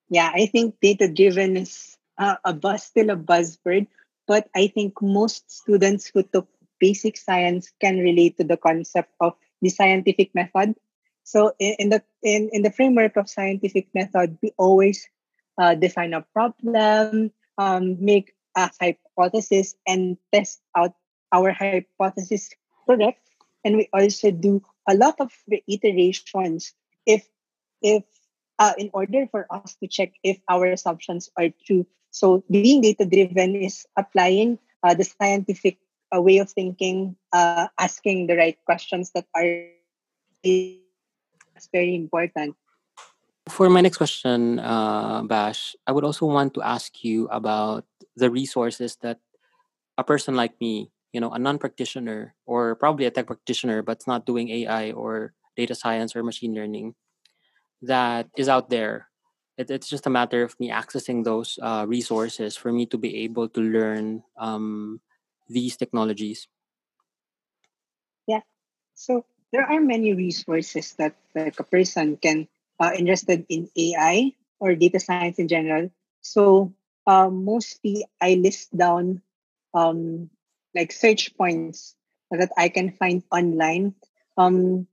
Yeah, 0.09 0.31
I 0.33 0.45
think 0.47 0.79
data 0.81 1.11
driven 1.11 1.57
is 1.57 1.96
uh, 2.17 2.35
a 2.43 2.53
buzz, 2.53 2.83
still 2.83 3.09
a 3.09 3.15
buzzword, 3.15 3.87
but 4.27 4.49
I 4.55 4.67
think 4.67 5.01
most 5.01 5.49
students 5.49 6.11
who 6.13 6.23
took 6.23 6.47
basic 6.79 7.17
science 7.17 7.71
can 7.81 7.99
relate 7.99 8.37
to 8.37 8.43
the 8.43 8.57
concept 8.57 9.13
of 9.19 9.33
the 9.61 9.69
scientific 9.69 10.33
method. 10.35 10.75
So 11.23 11.53
in, 11.59 11.75
in 11.79 11.89
the 11.89 12.03
in, 12.23 12.49
in 12.51 12.61
the 12.61 12.71
framework 12.71 13.17
of 13.17 13.29
scientific 13.29 13.87
method, 13.93 14.37
we 14.41 14.53
always 14.57 15.07
uh, 15.57 15.75
define 15.75 16.13
a 16.13 16.21
problem, 16.21 17.31
um, 17.57 17.97
make 17.99 18.33
a 18.55 18.69
hypothesis, 18.79 19.75
and 19.87 20.17
test 20.33 20.61
out 20.75 20.93
our 21.33 21.51
hypothesis 21.51 22.49
correct. 22.85 23.19
And 23.65 23.75
we 23.75 23.89
also 23.93 24.31
do 24.31 24.63
a 24.87 24.95
lot 24.95 25.19
of 25.19 25.31
reiterations 25.49 26.73
if 27.05 27.27
if 27.81 28.03
uh, 28.59 28.73
in 28.77 28.89
order 28.93 29.27
for 29.27 29.45
us 29.49 29.75
to 29.81 29.87
check 29.87 30.13
if 30.23 30.39
our 30.49 30.65
assumptions 30.67 31.29
are 31.37 31.49
true. 31.65 31.85
So 32.11 32.43
being 32.49 32.81
data 32.81 33.05
driven 33.05 33.55
is 33.55 33.85
applying 33.95 34.59
uh, 34.83 34.93
the 34.93 35.03
scientific 35.03 35.77
a 36.11 36.21
way 36.21 36.37
of 36.37 36.49
thinking, 36.49 37.15
uh, 37.33 37.67
asking 37.79 38.27
the 38.27 38.37
right 38.37 38.57
questions 38.65 39.11
that 39.11 39.25
are 39.35 39.67
very 41.73 41.95
important. 41.95 42.55
For 43.49 43.69
my 43.69 43.81
next 43.81 43.97
question, 43.97 44.59
uh, 44.59 45.23
Bash, 45.23 45.75
I 45.85 45.91
would 45.91 46.03
also 46.03 46.25
want 46.25 46.53
to 46.55 46.61
ask 46.61 47.03
you 47.03 47.27
about 47.27 47.85
the 48.15 48.29
resources 48.29 48.97
that 49.01 49.19
a 49.97 50.03
person 50.03 50.35
like 50.35 50.59
me, 50.59 50.91
you 51.13 51.21
know, 51.21 51.31
a 51.31 51.39
non-practitioner 51.39 52.35
or 52.45 52.75
probably 52.75 53.05
a 53.05 53.11
tech 53.11 53.27
practitioner, 53.27 53.81
but 53.81 54.05
not 54.05 54.25
doing 54.25 54.49
AI 54.49 54.91
or 54.91 55.33
data 55.55 55.75
science 55.75 56.15
or 56.15 56.23
machine 56.23 56.53
learning, 56.53 56.95
that 57.81 58.27
is 58.37 58.49
out 58.49 58.69
there. 58.69 59.07
It, 59.57 59.71
it's 59.71 59.89
just 59.89 60.05
a 60.05 60.13
matter 60.13 60.43
of 60.43 60.57
me 60.59 60.69
accessing 60.69 61.23
those 61.23 61.57
uh, 61.61 61.85
resources 61.87 62.55
for 62.55 62.71
me 62.71 62.85
to 62.87 62.97
be 62.97 63.25
able 63.25 63.49
to 63.49 63.61
learn 63.61 64.23
um, 64.37 65.01
these 65.49 65.75
technologies? 65.77 66.47
Yeah. 68.27 68.41
So 68.93 69.25
there 69.51 69.65
are 69.65 69.79
many 69.79 70.13
resources 70.13 70.93
that 70.99 71.15
like 71.33 71.59
a 71.59 71.63
person 71.63 72.17
can 72.17 72.47
uh, 72.79 72.91
interested 72.95 73.45
in 73.49 73.69
AI 73.75 74.33
or 74.59 74.75
data 74.75 74.99
science 74.99 75.39
in 75.39 75.47
general. 75.47 75.89
So 76.21 76.73
uh, 77.07 77.29
mostly 77.29 78.05
I 78.21 78.35
list 78.35 78.75
down 78.75 79.21
um, 79.73 80.29
like 80.75 80.91
search 80.91 81.35
points 81.37 81.95
that 82.29 82.51
I 82.57 82.69
can 82.69 82.91
find 82.91 83.23
online. 83.31 83.95
Um, 84.37 84.87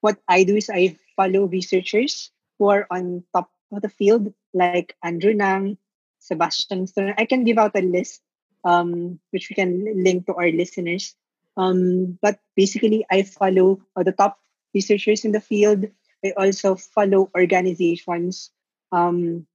what 0.00 0.18
I 0.26 0.44
do 0.44 0.56
is 0.56 0.70
I 0.70 0.96
follow 1.14 1.44
researchers 1.46 2.30
who 2.58 2.70
are 2.70 2.86
on 2.90 3.22
top 3.34 3.50
of 3.72 3.82
the 3.82 3.88
field, 3.88 4.32
like 4.54 4.96
Andrew 5.02 5.32
Ng, 5.32 5.76
Sebastian 6.18 6.86
Stern. 6.86 7.14
I 7.18 7.24
can 7.24 7.44
give 7.44 7.58
out 7.58 7.76
a 7.76 7.82
list 7.82 8.22
um, 8.64 9.18
which 9.30 9.48
we 9.50 9.54
can 9.54 9.86
link 10.02 10.26
to 10.26 10.34
our 10.34 10.50
listeners. 10.50 11.14
Um, 11.56 12.18
but 12.22 12.38
basically, 12.56 13.04
I 13.10 13.22
follow 13.22 13.80
uh, 13.96 14.02
the 14.02 14.12
top 14.12 14.38
researchers 14.74 15.24
in 15.24 15.32
the 15.32 15.40
field. 15.40 15.86
I 16.24 16.32
also 16.36 16.76
follow 16.76 17.30
organizations. 17.34 18.50
Um, 18.92 19.46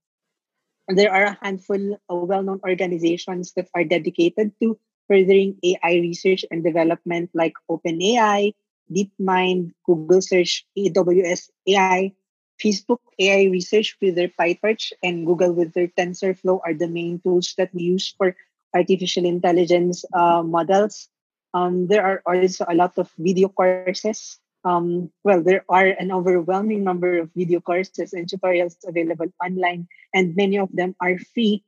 there 0.87 1.13
are 1.13 1.23
a 1.23 1.37
handful 1.41 1.99
of 2.09 2.27
well-known 2.27 2.59
organizations 2.63 3.53
that 3.55 3.69
are 3.73 3.83
dedicated 3.83 4.51
to 4.61 4.77
furthering 5.07 5.57
AI 5.63 6.03
research 6.03 6.43
and 6.51 6.63
development 6.63 7.31
like 7.33 7.53
OpenAI, 7.71 8.53
DeepMind, 8.91 9.71
Google 9.85 10.21
Search, 10.21 10.65
AWS 10.77 11.49
AI, 11.67 12.11
Facebook 12.63 13.03
AI 13.19 13.51
research 13.51 13.97
with 14.01 14.15
their 14.15 14.29
PyTorch, 14.29 14.93
and 15.03 15.25
Google 15.25 15.51
with 15.51 15.73
their 15.73 15.87
TensorFlow 15.87 16.61
are 16.65 16.73
the 16.73 16.87
main 16.87 17.19
tools 17.19 17.53
that 17.57 17.73
we 17.73 17.83
use 17.83 18.15
for 18.17 18.35
artificial 18.73 19.25
intelligence 19.25 20.05
uh, 20.13 20.41
models. 20.41 21.09
Um, 21.53 21.87
there 21.87 22.03
are 22.05 22.23
also 22.25 22.65
a 22.67 22.73
lot 22.73 22.97
of 22.97 23.11
video 23.19 23.49
courses 23.49 24.39
um, 24.63 25.11
well, 25.23 25.43
there 25.43 25.65
are 25.67 25.87
an 25.87 26.11
overwhelming 26.11 26.83
number 26.83 27.19
of 27.19 27.29
video 27.35 27.59
courses 27.59 28.13
and 28.13 28.27
tutorials 28.27 28.79
available 28.87 29.27
online, 29.43 29.87
and 30.13 30.35
many 30.35 30.57
of 30.57 30.69
them 30.71 30.95
are 31.01 31.19
free. 31.33 31.63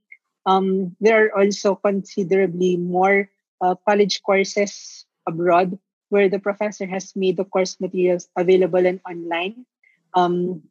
Um, 0.45 0.95
there 1.01 1.25
are 1.25 1.37
also 1.37 1.75
considerably 1.75 2.77
more 2.77 3.29
uh, 3.59 3.75
college 3.87 4.23
courses 4.23 5.05
abroad 5.27 5.77
where 6.09 6.29
the 6.29 6.39
professor 6.39 6.85
has 6.85 7.15
made 7.15 7.35
the 7.35 7.43
course 7.43 7.81
materials 7.81 8.29
available 8.37 8.85
and 8.85 9.01
online. 9.09 9.65
Um, 10.13 10.63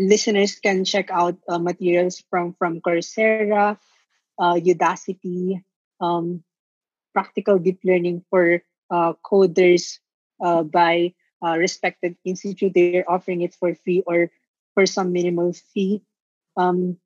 listeners 0.00 0.56
can 0.56 0.84
check 0.88 1.12
out 1.12 1.36
uh, 1.46 1.58
materials 1.60 2.24
from, 2.32 2.56
from 2.56 2.80
Coursera, 2.80 3.76
uh, 4.40 4.54
Udacity, 4.56 5.62
um, 6.00 6.42
practical 7.12 7.58
deep 7.58 7.80
learning 7.84 8.24
for 8.30 8.62
uh, 8.90 9.12
coders 9.22 10.00
uh, 10.42 10.62
by 10.62 11.12
uh, 11.44 11.56
respected 11.58 12.16
institute. 12.24 12.72
They're 12.74 13.08
offering 13.08 13.42
it 13.42 13.54
for 13.54 13.74
free 13.74 14.02
or 14.06 14.30
for 14.72 14.86
some 14.86 15.12
minimal 15.12 15.52
fee. 15.52 16.02
Um, 16.56 16.96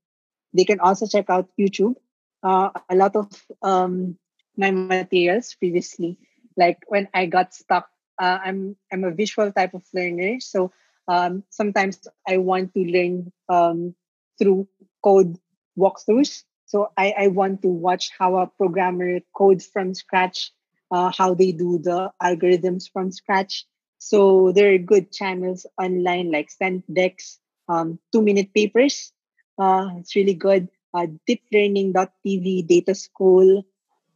they 0.54 0.64
can 0.64 0.78
also 0.78 1.06
check 1.06 1.26
out 1.28 1.50
YouTube. 1.58 1.96
Uh, 2.44 2.70
a 2.88 2.94
lot 2.94 3.16
of 3.16 3.26
um, 3.62 4.16
my 4.56 4.70
materials 4.70 5.56
previously, 5.58 6.18
like 6.56 6.78
when 6.86 7.08
I 7.12 7.26
got 7.26 7.54
stuck, 7.54 7.88
I'm 8.16 8.76
I'm 8.92 9.02
a 9.02 9.10
visual 9.10 9.50
type 9.50 9.74
of 9.74 9.82
learner, 9.92 10.38
so 10.38 10.70
um, 11.08 11.44
sometimes 11.50 12.06
I 12.26 12.38
want 12.38 12.74
to 12.74 12.80
learn 12.80 13.32
um, 13.48 13.94
through 14.38 14.68
code 15.02 15.38
walkthroughs. 15.78 16.44
So 16.66 16.88
I, 16.96 17.14
I 17.18 17.28
want 17.28 17.62
to 17.62 17.68
watch 17.68 18.10
how 18.18 18.36
a 18.36 18.46
programmer 18.46 19.20
codes 19.36 19.66
from 19.66 19.94
scratch 19.94 20.50
uh, 20.94 21.10
how 21.10 21.34
they 21.34 21.52
do 21.52 21.78
the 21.78 22.10
algorithms 22.22 22.90
from 22.90 23.10
scratch. 23.10 23.66
So 23.98 24.52
there 24.52 24.72
are 24.72 24.78
good 24.78 25.10
channels 25.12 25.66
online 25.80 26.30
like 26.30 26.50
sentdex, 26.54 27.38
um, 27.68 27.98
two 28.12 28.22
minute 28.22 28.54
papers. 28.54 29.12
Uh, 29.58 29.90
it's 29.98 30.14
really 30.14 30.34
good. 30.34 30.68
Uh, 30.92 31.06
deeplearning.tv, 31.28 32.66
data 32.68 32.94
school, 32.94 33.64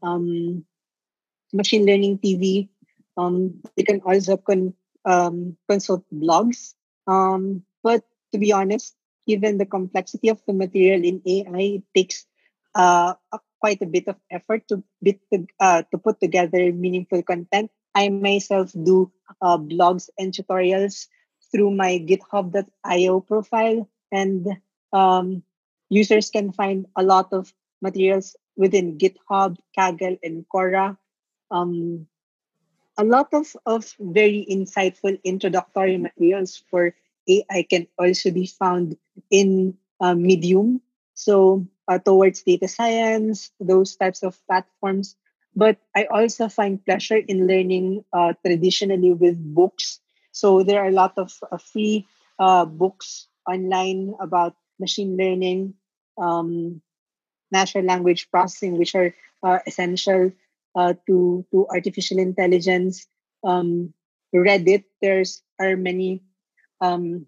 um, 0.03 0.65
machine 1.53 1.85
learning 1.85 2.19
TV. 2.19 2.69
Um, 3.17 3.61
you 3.77 3.85
can 3.85 4.01
also 4.03 4.37
con- 4.37 4.75
um, 5.05 5.57
consult 5.69 6.05
blogs. 6.15 6.75
Um, 7.09 7.65
but 7.83 8.05
to 8.33 8.39
be 8.39 8.53
honest, 8.53 8.95
given 9.27 9.59
the 9.59 9.67
complexity 9.67 10.29
of 10.29 10.41
the 10.47 10.53
material 10.53 11.03
in 11.03 11.23
AI, 11.25 11.81
it 11.81 11.85
takes 11.97 12.27
uh, 12.77 13.15
a 13.33 13.39
quite 13.61 13.83
a 13.83 13.87
bit 13.87 14.07
of 14.07 14.17
effort 14.31 14.67
to 14.69 14.83
bit 15.03 15.19
to, 15.33 15.47
uh, 15.61 15.83
to 15.91 15.99
put 15.99 16.21
together 16.21 16.73
meaningful 16.73 17.23
content. 17.23 17.71
I 17.95 18.09
myself 18.09 18.71
do 18.73 19.11
uh, 19.43 19.59
blogs 19.59 20.09
and 20.19 20.33
tutorials 20.33 21.09
through 21.51 21.73
my 21.73 21.99
GitHub.io 21.99 23.21
profile, 23.21 23.89
and 24.13 24.47
um, 24.93 25.43
users 25.89 26.31
can 26.31 26.53
find 26.53 26.87
a 26.95 27.03
lot 27.03 27.33
of 27.33 27.53
materials 27.83 28.37
within 28.57 28.99
GitHub, 28.99 29.57
Kaggle, 29.77 30.19
and 30.23 30.45
Quora. 30.47 30.97
Um, 31.51 32.07
a 32.99 33.05
lot 33.05 33.33
of, 33.33 33.55
of 33.65 33.95
very 34.01 34.47
insightful 34.51 35.19
introductory 35.25 35.97
materials 35.97 36.63
for 36.71 36.95
AI 37.29 37.63
can 37.71 37.87
also 37.99 38.31
be 38.31 38.47
found 38.47 38.97
in 39.31 39.79
uh, 40.01 40.15
Medium. 40.15 40.81
So 41.15 41.67
uh, 41.87 41.99
towards 41.99 42.43
data 42.43 42.69
science, 42.69 43.51
those 43.61 43.97
types 43.97 44.23
of 44.23 44.39
platforms. 44.47 45.17
But 45.55 45.79
I 45.97 46.05
also 46.07 46.49
find 46.49 46.85
pleasure 46.85 47.17
in 47.17 47.47
learning 47.47 48.05
uh, 48.13 48.35
traditionally 48.45 49.13
with 49.13 49.39
books. 49.55 50.01
So 50.33 50.63
there 50.63 50.83
are 50.83 50.89
a 50.89 50.93
lot 50.95 51.15
of 51.17 51.33
uh, 51.51 51.59
free 51.59 52.07
uh, 52.39 52.65
books 52.65 53.29
online 53.49 54.15
about 54.21 54.55
machine 54.79 55.17
learning, 55.17 55.75
um, 56.19 56.81
natural 57.51 57.85
language 57.85 58.31
processing, 58.31 58.79
which 58.79 58.95
are 58.95 59.15
uh, 59.43 59.59
essential 59.67 60.33
uh, 60.75 60.95
to 61.07 61.45
to 61.53 61.67
artificial 61.71 62.19
intelligence. 62.19 63.07
Um, 63.45 63.95
Reddit, 64.35 64.85
there's 65.01 65.43
are 65.59 65.77
many 65.77 66.23
um, 66.81 67.27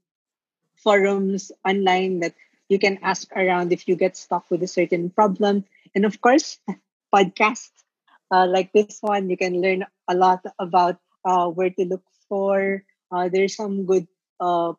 forums 0.76 1.52
online 1.66 2.20
that 2.20 2.34
you 2.68 2.78
can 2.78 2.98
ask 3.02 3.30
around 3.34 3.72
if 3.72 3.88
you 3.88 3.96
get 3.96 4.16
stuck 4.16 4.50
with 4.50 4.62
a 4.62 4.68
certain 4.70 5.10
problem. 5.10 5.64
And 5.94 6.04
of 6.04 6.20
course, 6.20 6.58
podcasts 7.14 7.74
uh, 8.30 8.46
like 8.46 8.72
this 8.72 8.98
one, 9.00 9.28
you 9.28 9.36
can 9.36 9.60
learn 9.60 9.84
a 10.08 10.14
lot 10.14 10.44
about 10.58 10.98
uh, 11.24 11.48
where 11.48 11.70
to 11.70 11.84
look 11.84 12.04
for. 12.28 12.84
Uh, 13.10 13.28
there's 13.28 13.56
some 13.56 13.86
good 13.86 14.06
uh, 14.38 14.72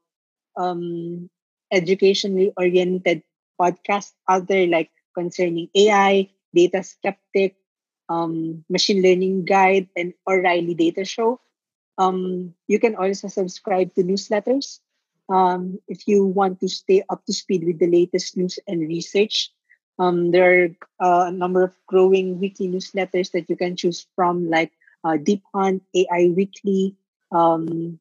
um, 0.58 1.30
educationally 1.71 2.54
oriented 2.58 3.24
podcasts 3.60 4.13
out 4.30 4.47
there, 4.47 4.67
like 4.67 4.89
concerning 5.15 5.69
AI, 5.76 6.30
Data 6.56 6.84
Skeptic, 6.84 7.56
um, 8.12 8.63
Machine 8.67 9.02
Learning 9.02 9.45
Guide, 9.47 9.88
and 9.95 10.13
O'Reilly 10.28 10.76
Data 10.76 11.06
Show. 11.06 11.39
Um, 11.97 12.54
you 12.67 12.80
can 12.80 12.95
also 12.95 13.28
subscribe 13.28 13.95
to 13.95 14.04
newsletters 14.04 14.80
um, 15.32 15.80
if 15.88 16.08
you 16.08 16.26
want 16.26 16.60
to 16.60 16.67
stay 16.67 17.04
up 17.10 17.26
to 17.26 17.34
speed 17.34 17.63
with 17.63 17.80
the 17.80 17.88
latest 17.88 18.36
news 18.36 18.60
and 18.67 18.82
research, 18.82 19.50
um, 19.97 20.32
there 20.32 20.43
are 20.43 20.67
uh, 21.00 21.26
a 21.28 21.32
number 21.32 21.63
of 21.63 21.74
growing 21.88 22.39
weekly 22.39 22.67
newsletters 22.67 23.32
that 23.32 23.50
you 23.50 23.56
can 23.56 23.76
choose 23.76 24.06
from, 24.15 24.50
like 24.50 24.71
uh, 25.04 25.17
Deep 25.17 25.41
Hunt, 25.56 25.84
AI 25.95 26.34
Weekly, 26.36 26.95
um, 27.32 28.00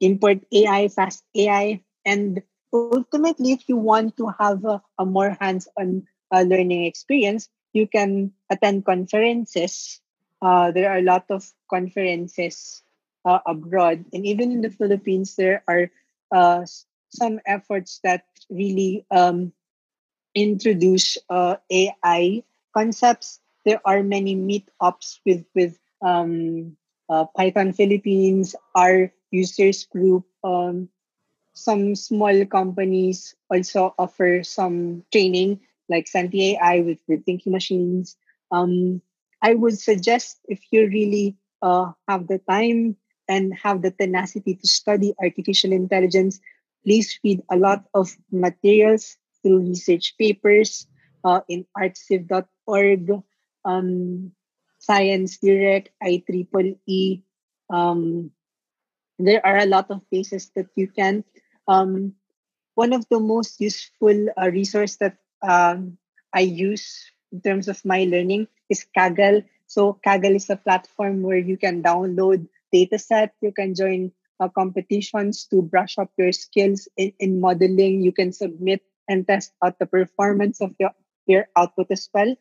Import 0.00 0.40
AI, 0.52 0.88
Fast 0.88 1.24
AI, 1.34 1.80
and 2.04 2.42
ultimately, 2.72 3.52
if 3.52 3.68
you 3.68 3.76
want 3.76 4.16
to 4.16 4.28
have 4.38 4.64
a, 4.64 4.82
a 4.98 5.06
more 5.06 5.36
hands-on 5.40 6.06
uh, 6.34 6.42
learning 6.42 6.84
experience, 6.84 7.48
you 7.72 7.86
can 7.86 8.32
attend 8.50 8.84
conferences. 8.84 10.00
Uh, 10.40 10.70
there 10.70 10.90
are 10.90 10.98
a 10.98 11.06
lot 11.06 11.24
of 11.30 11.46
conferences 11.70 12.82
uh, 13.24 13.38
abroad, 13.46 14.04
and 14.12 14.26
even 14.26 14.50
in 14.50 14.60
the 14.60 14.70
Philippines, 14.70 15.36
there 15.36 15.62
are 15.68 15.90
uh, 16.32 16.66
some 17.10 17.38
efforts 17.46 18.00
that 18.02 18.24
really 18.50 19.06
um, 19.10 19.52
introduce 20.34 21.18
uh, 21.30 21.56
AI 21.70 22.42
concepts. 22.74 23.40
There 23.64 23.80
are 23.84 24.02
many 24.02 24.34
meetups 24.34 25.20
with 25.24 25.44
with 25.54 25.78
um, 26.02 26.76
uh, 27.08 27.26
Python 27.36 27.72
Philippines, 27.72 28.56
our 28.74 29.12
users 29.30 29.84
group. 29.86 30.26
Um, 30.42 30.88
some 31.54 31.94
small 31.94 32.44
companies 32.46 33.34
also 33.50 33.94
offer 33.98 34.42
some 34.42 35.04
training, 35.12 35.60
like 35.92 36.08
Santi 36.08 36.56
AI 36.56 36.80
with, 36.80 36.98
with 37.06 37.24
thinking 37.24 37.52
machines. 37.52 38.16
Um, 38.50 39.02
I 39.42 39.54
would 39.54 39.78
suggest 39.78 40.40
if 40.48 40.60
you 40.72 40.88
really 40.88 41.36
uh, 41.60 41.92
have 42.08 42.26
the 42.28 42.40
time 42.48 42.96
and 43.28 43.52
have 43.54 43.82
the 43.82 43.90
tenacity 43.92 44.56
to 44.56 44.66
study 44.66 45.14
artificial 45.22 45.72
intelligence, 45.72 46.40
please 46.84 47.20
read 47.22 47.42
a 47.50 47.56
lot 47.56 47.84
of 47.94 48.16
materials 48.32 49.16
through 49.42 49.68
research 49.68 50.14
papers 50.18 50.86
uh, 51.24 51.40
in 51.48 51.66
arxiv.org, 51.76 53.22
um, 53.64 54.32
Science 54.78 55.38
Direct, 55.38 55.90
IEEE. 56.02 57.22
Um, 57.70 58.30
there 59.18 59.44
are 59.46 59.58
a 59.58 59.66
lot 59.66 59.90
of 59.90 60.08
places 60.10 60.50
that 60.56 60.66
you 60.74 60.88
can. 60.88 61.24
Um, 61.68 62.14
one 62.74 62.92
of 62.92 63.06
the 63.08 63.20
most 63.20 63.60
useful 63.60 64.28
uh, 64.40 64.50
resource 64.50 64.96
that 64.96 65.21
um, 65.42 65.98
I 66.34 66.40
use 66.40 67.10
in 67.32 67.40
terms 67.40 67.68
of 67.68 67.84
my 67.84 68.04
learning 68.04 68.48
is 68.68 68.86
Kaggle. 68.96 69.44
So 69.66 69.98
Kaggle 70.04 70.36
is 70.36 70.50
a 70.50 70.56
platform 70.56 71.22
where 71.22 71.38
you 71.38 71.56
can 71.56 71.82
download 71.82 72.48
data 72.72 72.98
set. 72.98 73.34
You 73.40 73.52
can 73.52 73.74
join 73.74 74.12
uh, 74.40 74.48
competitions 74.48 75.46
to 75.50 75.62
brush 75.62 75.98
up 75.98 76.10
your 76.16 76.32
skills 76.32 76.88
in, 76.96 77.12
in 77.18 77.40
modeling. 77.40 78.02
You 78.02 78.12
can 78.12 78.32
submit 78.32 78.82
and 79.08 79.26
test 79.26 79.52
out 79.64 79.78
the 79.78 79.86
performance 79.86 80.60
of 80.60 80.74
your, 80.78 80.90
your 81.26 81.48
output 81.56 81.88
as 81.90 82.08
well. 82.12 82.34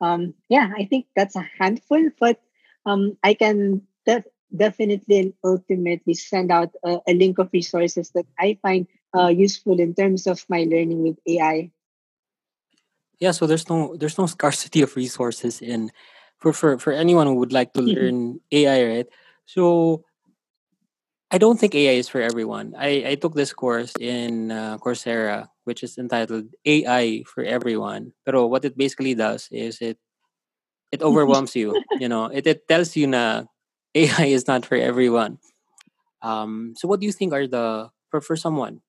Um, 0.00 0.34
yeah, 0.48 0.70
I 0.76 0.86
think 0.86 1.06
that's 1.14 1.36
a 1.36 1.46
handful, 1.58 2.08
but 2.18 2.40
um, 2.86 3.16
I 3.22 3.34
can 3.34 3.82
def- 4.06 4.24
definitely 4.54 5.18
and 5.18 5.34
ultimately 5.44 6.14
send 6.14 6.50
out 6.50 6.74
a, 6.84 6.98
a, 7.06 7.12
link 7.14 7.38
of 7.38 7.50
resources 7.52 8.10
that 8.14 8.26
I 8.38 8.58
find 8.62 8.86
uh, 9.14 9.28
useful 9.28 9.78
in 9.78 9.94
terms 9.94 10.26
of 10.26 10.44
my 10.48 10.64
learning 10.64 11.02
with 11.02 11.18
AI. 11.26 11.70
Yeah, 13.20 13.30
so 13.32 13.46
there's 13.46 13.68
no 13.68 13.94
there's 13.96 14.18
no 14.18 14.26
scarcity 14.26 14.82
of 14.82 14.96
resources 14.96 15.60
in 15.60 15.92
for 16.38 16.52
for 16.52 16.78
for 16.78 16.92
anyone 16.92 17.26
who 17.26 17.34
would 17.36 17.52
like 17.52 17.72
to 17.74 17.82
learn 17.82 18.40
AI, 18.50 18.84
right? 18.88 19.06
So 19.44 20.04
I 21.30 21.38
don't 21.38 21.60
think 21.60 21.74
AI 21.74 21.92
is 22.00 22.08
for 22.08 22.20
everyone. 22.20 22.74
I, 22.76 23.04
I 23.06 23.14
took 23.14 23.34
this 23.34 23.52
course 23.52 23.94
in 24.00 24.50
uh, 24.50 24.78
Coursera, 24.78 25.48
which 25.62 25.84
is 25.84 25.96
entitled 25.96 26.50
AI 26.66 27.22
for 27.24 27.44
Everyone. 27.44 28.12
But 28.26 28.34
what 28.48 28.64
it 28.64 28.76
basically 28.76 29.14
does 29.14 29.46
is 29.52 29.78
it 29.80 29.98
it 30.90 31.02
overwhelms 31.02 31.54
you. 31.54 31.78
You 32.00 32.08
know, 32.08 32.26
it, 32.26 32.46
it 32.46 32.66
tells 32.66 32.96
you 32.96 33.06
na 33.06 33.44
AI 33.94 34.26
is 34.26 34.48
not 34.48 34.66
for 34.66 34.76
everyone. 34.76 35.38
Um, 36.22 36.74
so 36.76 36.88
what 36.88 37.00
do 37.00 37.06
you 37.06 37.12
think 37.12 37.32
are 37.32 37.46
the 37.46 37.90
for, 38.10 38.20
for 38.20 38.36
someone, 38.36 38.80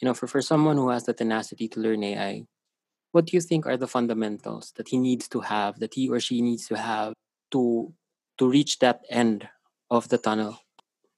you 0.00 0.06
know, 0.06 0.14
for, 0.14 0.26
for 0.26 0.42
someone 0.42 0.76
who 0.76 0.90
has 0.90 1.04
the 1.04 1.14
tenacity 1.14 1.68
to 1.68 1.80
learn 1.80 2.02
AI, 2.02 2.42
what 3.12 3.26
do 3.26 3.36
you 3.36 3.40
think 3.40 3.66
are 3.66 3.76
the 3.76 3.88
fundamentals 3.88 4.72
that 4.76 4.88
he 4.88 4.98
needs 4.98 5.28
to 5.28 5.40
have, 5.40 5.78
that 5.80 5.94
he 5.94 6.08
or 6.08 6.20
she 6.20 6.42
needs 6.42 6.66
to 6.68 6.76
have 6.76 7.14
to 7.52 7.92
to 8.38 8.48
reach 8.48 8.78
that 8.80 9.04
end 9.10 9.48
of 9.90 10.08
the 10.08 10.18
tunnel? 10.18 10.58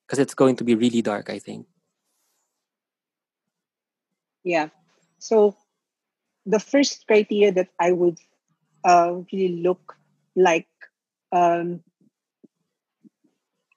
because 0.06 0.18
it's 0.18 0.34
going 0.34 0.56
to 0.56 0.64
be 0.64 0.74
really 0.74 1.02
dark, 1.02 1.30
I 1.30 1.38
think. 1.38 1.66
Yeah. 4.44 4.68
So 5.18 5.56
the 6.44 6.60
first 6.60 7.06
criteria 7.06 7.52
that 7.52 7.68
I 7.80 7.92
would 7.92 8.18
uh, 8.84 9.22
really 9.32 9.62
look 9.62 9.96
like 10.36 10.68
um, 11.32 11.80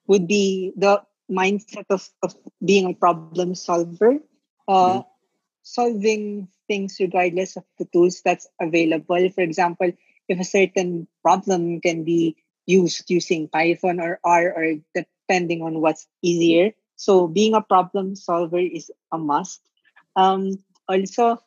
would 0.08 0.28
be 0.28 0.74
the 0.76 1.02
mindset 1.32 1.86
of, 1.90 2.10
of 2.22 2.36
being 2.64 2.92
a 2.92 2.94
problem 2.94 3.56
solver, 3.56 4.20
uh, 4.68 4.74
mm-hmm. 4.74 5.10
solving 5.64 6.50
things 6.68 6.98
regardless 7.00 7.56
of 7.56 7.64
the 7.80 7.86
tools 7.86 8.22
that's 8.24 8.48
available. 8.62 9.30
For 9.32 9.42
example, 9.42 9.92
if 10.28 10.40
a 10.40 10.44
certain 10.44 11.08
problem 11.24 11.82
can 11.82 12.04
be 12.04 12.36
used 12.68 13.10
using 13.10 13.48
Python 13.48 14.00
or 14.00 14.20
R 14.24 14.54
or 14.54 14.76
depending 14.94 15.64
on 15.64 15.82
what's 15.82 16.06
easier. 16.22 16.72
So 16.96 17.28
being 17.28 17.54
a 17.54 17.62
problem 17.62 18.16
solver 18.16 18.60
is 18.60 18.92
a 19.12 19.18
must. 19.18 19.62
Um, 20.16 20.60
also, 20.88 21.40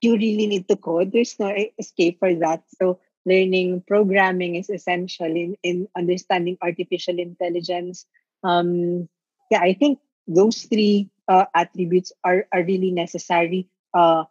you 0.00 0.14
really 0.14 0.46
need 0.46 0.68
to 0.68 0.76
code. 0.76 1.12
There's 1.12 1.38
no 1.40 1.54
escape 1.78 2.18
for 2.20 2.34
that. 2.36 2.62
So 2.80 3.00
learning 3.26 3.82
programming 3.88 4.56
is 4.56 4.70
essential 4.70 5.26
in, 5.26 5.56
in 5.62 5.88
understanding 5.96 6.58
artificial 6.62 7.18
intelligence. 7.18 8.06
Um, 8.42 9.08
yeah, 9.50 9.60
I 9.60 9.74
think 9.74 9.98
those 10.28 10.62
three 10.64 11.10
uh, 11.28 11.46
attributes 11.54 12.12
are, 12.22 12.46
are 12.52 12.62
really 12.62 12.90
necessary. 12.90 13.68
Uh, 13.92 14.24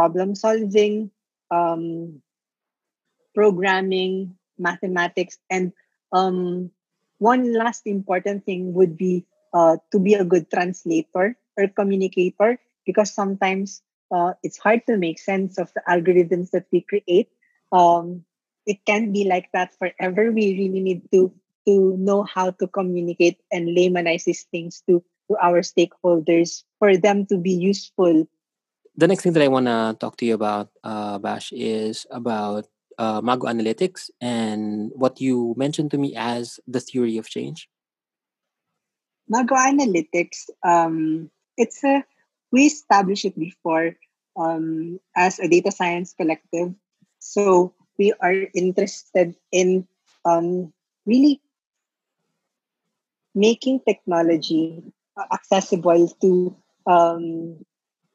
problem 0.00 0.32
solving, 0.32 1.12
um, 1.52 2.24
programming, 3.36 4.32
mathematics, 4.56 5.36
and 5.52 5.76
um, 6.16 6.72
one 7.20 7.52
last 7.52 7.84
important 7.84 8.48
thing 8.48 8.72
would 8.72 8.96
be 8.96 9.28
uh, 9.52 9.76
to 9.92 10.00
be 10.00 10.16
a 10.16 10.24
good 10.24 10.48
translator 10.48 11.36
or 11.58 11.68
communicator 11.76 12.56
because 12.88 13.12
sometimes 13.12 13.84
uh, 14.08 14.32
it's 14.42 14.56
hard 14.56 14.80
to 14.88 14.96
make 14.96 15.20
sense 15.20 15.60
of 15.60 15.68
the 15.76 15.84
algorithms 15.84 16.48
that 16.56 16.64
we 16.72 16.80
create. 16.80 17.28
Um, 17.70 18.24
it 18.64 18.80
can't 18.88 19.12
be 19.12 19.28
like 19.28 19.52
that 19.52 19.76
forever. 19.76 20.32
We 20.32 20.56
really 20.56 20.80
need 20.80 21.04
to 21.12 21.28
to 21.68 21.92
know 22.00 22.24
how 22.24 22.56
to 22.56 22.66
communicate 22.72 23.36
and 23.52 23.76
laymanize 23.76 24.24
these 24.24 24.48
things 24.48 24.80
to 24.88 25.04
to 25.28 25.36
our 25.44 25.60
stakeholders 25.60 26.64
for 26.80 26.96
them 26.96 27.28
to 27.28 27.36
be 27.36 27.52
useful. 27.52 28.24
The 28.96 29.08
next 29.08 29.22
thing 29.22 29.32
that 29.32 29.42
I 29.42 29.48
want 29.48 29.66
to 29.66 29.96
talk 29.98 30.16
to 30.18 30.26
you 30.26 30.34
about, 30.34 30.68
uh, 30.84 31.18
Bash, 31.18 31.52
is 31.52 32.06
about 32.10 32.66
uh, 32.98 33.20
Mago 33.22 33.46
Analytics 33.46 34.10
and 34.20 34.90
what 34.94 35.20
you 35.20 35.54
mentioned 35.56 35.90
to 35.92 35.98
me 35.98 36.14
as 36.16 36.60
the 36.66 36.80
theory 36.80 37.16
of 37.16 37.28
change? 37.28 37.68
Mago 39.28 39.54
Analytics, 39.54 40.50
um, 40.66 41.30
it's 41.56 41.82
a 41.84 42.04
we 42.52 42.66
established 42.66 43.24
it 43.24 43.38
before 43.38 43.94
um, 44.36 44.98
as 45.16 45.38
a 45.38 45.48
data 45.48 45.70
science 45.70 46.12
collective. 46.12 46.74
So 47.20 47.72
we 47.96 48.12
are 48.20 48.34
interested 48.54 49.36
in 49.52 49.86
um, 50.24 50.72
really 51.06 51.40
making 53.34 53.80
technology 53.86 54.82
accessible 55.32 56.08
to 56.20 56.56
um, 56.86 57.64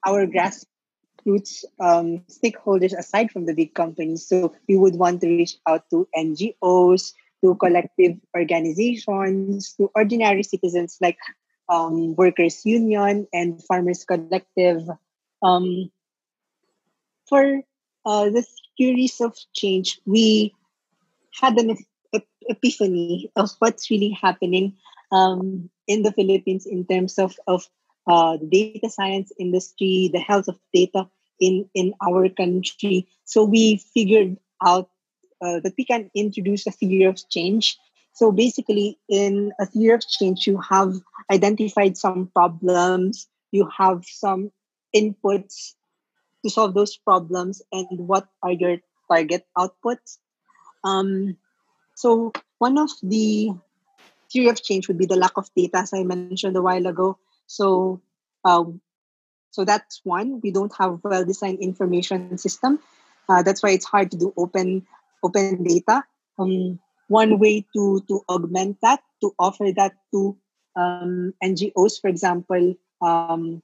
our 0.06 0.26
grassroots 0.26 1.66
um, 1.80 2.24
stakeholders 2.30 2.98
aside 2.98 3.32
from 3.32 3.46
the 3.46 3.54
big 3.54 3.74
companies. 3.74 4.28
So 4.28 4.54
we 4.68 4.78
would 4.78 4.96
want 4.96 5.22
to 5.22 5.28
reach 5.28 5.58
out 5.68 5.90
to 5.90 6.08
NGOs, 6.16 7.14
to 7.44 7.56
collective 7.56 8.18
organizations, 8.36 9.74
to 9.74 9.92
ordinary 9.96 10.44
citizens 10.44 10.98
like 11.02 11.18
um, 11.70 12.16
workers' 12.16 12.66
union 12.66 13.28
and 13.34 13.64
farmers' 13.64 14.06
collective. 14.06 14.88
Um, 15.42 15.92
for 17.28 17.62
uh, 18.06 18.30
the 18.30 18.46
theories 18.78 19.20
of 19.20 19.36
change, 19.54 20.00
we 20.06 20.54
had 21.42 21.58
an 21.58 21.76
epiphany 22.50 23.32
of 23.36 23.52
what's 23.60 23.90
really 23.90 24.10
happening 24.10 24.76
um, 25.12 25.70
in 25.88 26.04
the 26.04 26.12
Philippines 26.12 26.66
in 26.66 26.86
terms 26.86 27.18
of, 27.18 27.36
of 27.48 27.68
uh, 28.08 28.38
the 28.38 28.48
data 28.48 28.90
science 28.90 29.32
industry, 29.40 30.10
the 30.12 30.20
health 30.20 30.48
of 30.48 30.60
data 30.74 31.08
in, 31.40 31.70
in 31.74 31.94
our 32.06 32.30
country. 32.30 33.08
So 33.26 33.44
we 33.44 33.78
figured 33.94 34.38
out 34.64 34.90
uh, 35.42 35.60
that 35.62 35.74
we 35.78 35.86
can 35.86 36.10
introduce 36.16 36.66
a 36.68 36.72
theory 36.72 37.04
of 37.04 37.18
change. 37.30 37.78
So 38.14 38.32
basically, 38.32 38.98
in 39.10 39.52
a 39.60 39.66
theory 39.66 39.94
of 39.94 40.08
change, 40.08 40.48
you 40.48 40.60
have 40.62 40.94
identified 41.32 41.98
some 41.98 42.32
problems, 42.34 43.28
you 43.52 43.68
have 43.78 44.06
some 44.06 44.52
inputs 44.96 45.74
to 46.44 46.50
solve 46.50 46.74
those 46.74 46.96
problems, 46.96 47.62
and 47.72 48.08
what 48.08 48.28
are 48.42 48.54
your 48.54 48.78
target 49.12 49.46
outputs. 49.58 50.18
Um, 50.84 51.38
so 51.96 52.32
one 52.60 52.78
of 52.78 52.90
the 53.04 53.52
theory 54.32 54.48
of 54.50 54.64
change 54.64 54.88
would 54.88 54.98
be 54.98 55.06
the 55.06 55.16
lack 55.16 55.38
of 55.38 55.50
data, 55.56 55.80
as 55.80 55.94
I 55.94 56.04
mentioned 56.04 56.56
a 56.56 56.62
while 56.62 56.86
ago. 56.88 57.18
So 57.48 58.02
um, 58.44 58.82
so 59.52 59.64
that's 59.64 60.02
one. 60.04 60.42
We 60.44 60.52
don't 60.52 60.74
have 60.78 61.00
well-designed 61.04 61.60
information 61.60 62.38
system. 62.38 62.80
Uh, 63.30 63.42
that's 63.42 63.64
why 63.64 63.72
it's 63.72 63.86
hard 63.86 64.12
to 64.12 64.18
do 64.18 64.34
open 64.38 64.86
open 65.24 65.64
data. 65.64 66.04
Um, 66.38 66.80
one 67.08 67.40
way 67.40 67.66
to 67.74 68.04
to 68.08 68.22
augment 68.30 68.78
that, 68.82 69.00
to 69.22 69.34
offer 69.40 69.72
that 69.76 69.94
to 70.14 70.38
um, 70.76 71.34
NGOs, 71.44 72.02
for 72.02 72.10
example, 72.10 72.76
um, 73.02 73.64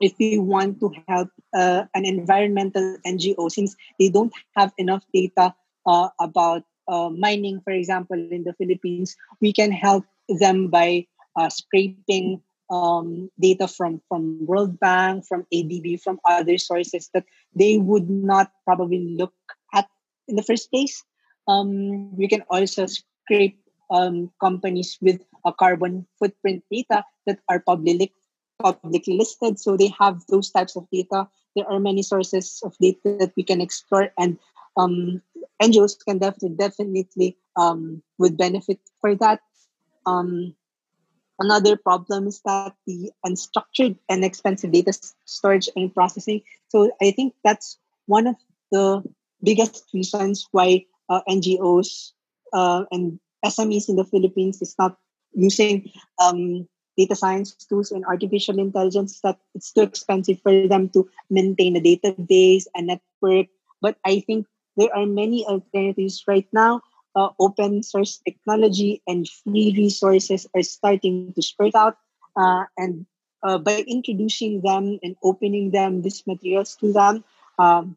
if 0.00 0.14
we 0.18 0.38
want 0.38 0.80
to 0.80 0.92
help 1.08 1.28
uh, 1.54 1.84
an 1.94 2.04
environmental 2.04 2.96
NGO, 3.06 3.50
since 3.50 3.76
they 3.98 4.08
don't 4.08 4.32
have 4.56 4.72
enough 4.78 5.04
data 5.12 5.54
uh, 5.86 6.08
about 6.20 6.62
uh, 6.88 7.10
mining, 7.10 7.60
for 7.64 7.72
example, 7.72 8.16
in 8.16 8.44
the 8.44 8.54
Philippines, 8.54 9.16
we 9.40 9.52
can 9.52 9.72
help 9.72 10.04
them 10.28 10.68
by 10.68 11.06
uh, 11.34 11.48
scraping 11.48 12.42
um, 12.70 13.30
data 13.38 13.68
from 13.68 14.00
from 14.08 14.44
World 14.46 14.78
Bank, 14.80 15.26
from 15.26 15.46
ADB, 15.52 16.00
from 16.00 16.18
other 16.24 16.58
sources 16.58 17.10
that 17.14 17.24
they 17.54 17.78
would 17.78 18.10
not 18.10 18.50
probably 18.64 19.16
look 19.16 19.34
at 19.74 19.86
in 20.28 20.36
the 20.36 20.42
first 20.42 20.70
place. 20.70 21.04
Um, 21.48 22.14
we 22.16 22.28
can 22.28 22.42
also 22.50 22.86
scrape 22.86 23.58
um, 23.90 24.30
companies 24.40 24.98
with 25.00 25.22
a 25.44 25.52
carbon 25.52 26.06
footprint 26.18 26.64
data 26.70 27.04
that 27.26 27.38
are 27.48 27.60
publicly 27.60 28.12
publicly 28.58 29.16
listed, 29.16 29.58
so 29.60 29.76
they 29.76 29.92
have 29.98 30.24
those 30.28 30.50
types 30.50 30.76
of 30.76 30.88
data. 30.90 31.28
There 31.54 31.68
are 31.70 31.78
many 31.78 32.02
sources 32.02 32.60
of 32.64 32.76
data 32.78 33.16
that 33.20 33.32
we 33.36 33.44
can 33.44 33.60
explore, 33.60 34.10
and 34.18 34.38
um, 34.76 35.22
NGOs 35.62 35.96
can 36.04 36.18
definitely 36.18 36.56
definitely 36.56 37.36
um, 37.56 38.02
would 38.18 38.36
benefit 38.36 38.80
for 39.00 39.14
that. 39.16 39.40
Um, 40.06 40.54
Another 41.38 41.76
problem 41.76 42.26
is 42.26 42.40
that 42.44 42.74
the 42.86 43.10
unstructured 43.24 43.98
and 44.08 44.24
expensive 44.24 44.72
data 44.72 44.92
storage 45.26 45.68
and 45.76 45.92
processing. 45.94 46.40
So 46.68 46.90
I 47.02 47.10
think 47.10 47.34
that's 47.44 47.78
one 48.06 48.26
of 48.26 48.36
the 48.72 49.02
biggest 49.42 49.84
reasons 49.92 50.48
why 50.52 50.86
uh, 51.08 51.20
NGOs 51.28 52.12
uh, 52.52 52.84
and 52.90 53.20
SMEs 53.44 53.88
in 53.88 53.96
the 53.96 54.04
Philippines 54.04 54.62
is 54.62 54.74
not 54.78 54.96
using 55.34 55.90
um, 56.18 56.66
data 56.96 57.14
science 57.14 57.54
tools 57.68 57.92
and 57.92 58.04
artificial 58.06 58.58
intelligence 58.58 59.20
that 59.20 59.38
it's 59.54 59.72
too 59.72 59.82
expensive 59.82 60.40
for 60.40 60.66
them 60.66 60.88
to 60.90 61.06
maintain 61.28 61.76
a 61.76 61.80
database 61.80 62.64
and 62.74 62.86
network. 62.86 63.46
But 63.82 63.98
I 64.06 64.20
think 64.20 64.46
there 64.76 64.94
are 64.96 65.06
many 65.06 65.44
alternatives 65.44 66.24
right 66.26 66.48
now 66.52 66.80
uh, 67.16 67.30
open 67.40 67.82
source 67.82 68.20
technology 68.24 69.02
and 69.06 69.26
free 69.28 69.74
resources 69.76 70.46
are 70.54 70.62
starting 70.62 71.32
to 71.32 71.42
spread 71.42 71.74
out. 71.74 71.96
Uh, 72.36 72.64
and 72.76 73.06
uh, 73.42 73.58
by 73.58 73.82
introducing 73.88 74.60
them 74.60 74.98
and 75.02 75.16
opening 75.24 75.70
them, 75.70 76.02
these 76.02 76.26
materials 76.26 76.76
to 76.76 76.92
them, 76.92 77.24
um, 77.58 77.96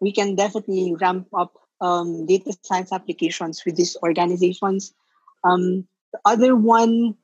we 0.00 0.12
can 0.12 0.36
definitely 0.36 0.94
ramp 1.00 1.26
up 1.36 1.54
um, 1.80 2.24
data 2.26 2.56
science 2.62 2.92
applications 2.92 3.64
with 3.66 3.76
these 3.76 3.96
organizations. 4.02 4.94
Um, 5.42 5.86
the 6.12 6.20
other 6.24 6.54
one, 6.54 7.16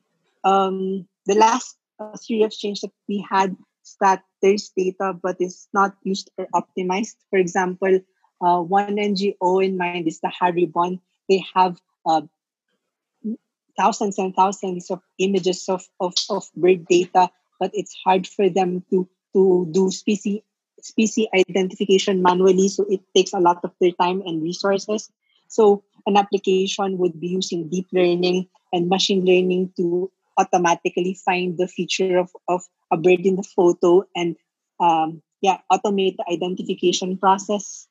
um, 0.45 1.07
the 1.27 1.35
last 1.35 1.77
uh, 2.01 2.17
theory 2.19 2.43
of 2.43 2.51
change 2.51 2.81
that 2.81 2.93
we 3.09 3.25
had 3.31 3.57
is 3.85 3.97
that 4.01 4.25
there's 4.41 4.71
data 4.77 5.15
but 5.23 5.37
it's 5.39 5.69
not 5.73 5.95
used 6.03 6.31
or 6.37 6.49
optimized. 6.55 7.17
For 7.31 7.39
example, 7.39 8.01
uh, 8.43 8.61
one 8.61 8.97
NGO 8.97 9.65
in 9.65 9.77
mind 9.77 10.07
is 10.07 10.21
the 10.21 10.29
Haribon. 10.29 11.01
They 11.29 11.45
have 11.55 11.81
uh, 12.05 12.23
thousands 13.79 14.19
and 14.19 14.35
thousands 14.35 14.91
of 14.91 15.01
images 15.19 15.69
of, 15.69 15.87
of, 16.01 16.15
of 16.29 16.45
bird 16.57 16.87
data, 16.87 17.31
but 17.61 17.71
it's 17.75 17.97
hard 18.05 18.27
for 18.27 18.49
them 18.51 18.85
to, 18.91 19.09
to 19.35 19.69
do 19.71 19.91
species 19.91 20.41
species 20.81 21.29
identification 21.33 22.23
manually, 22.23 22.67
so 22.67 22.85
it 22.91 23.01
takes 23.15 23.33
a 23.33 23.39
lot 23.39 23.61
of 23.63 23.73
their 23.81 23.93
time 23.93 24.21
and 24.27 24.43
resources. 24.43 25.11
So 25.47 25.85
an 26.07 26.17
application 26.17 26.99
would 26.99 27.21
be 27.21 27.29
using 27.29 27.69
deep 27.69 27.87
learning 27.93 28.49
and 28.73 28.89
machine 28.89 29.25
learning 29.25 29.73
to 29.77 30.11
automatically 30.39 31.15
find 31.25 31.57
the 31.57 31.69
feature 31.69 32.19
of, 32.19 32.31
of 32.49 32.63
a 32.91 32.97
bird 32.97 33.21
in 33.21 33.37
the 33.37 33.43
photo 33.43 34.05
and 34.17 34.35
um, 34.81 35.23
yeah, 35.41 35.59
automate 35.71 36.17
the 36.17 36.25
identification 36.31 37.17
process. 37.17 37.87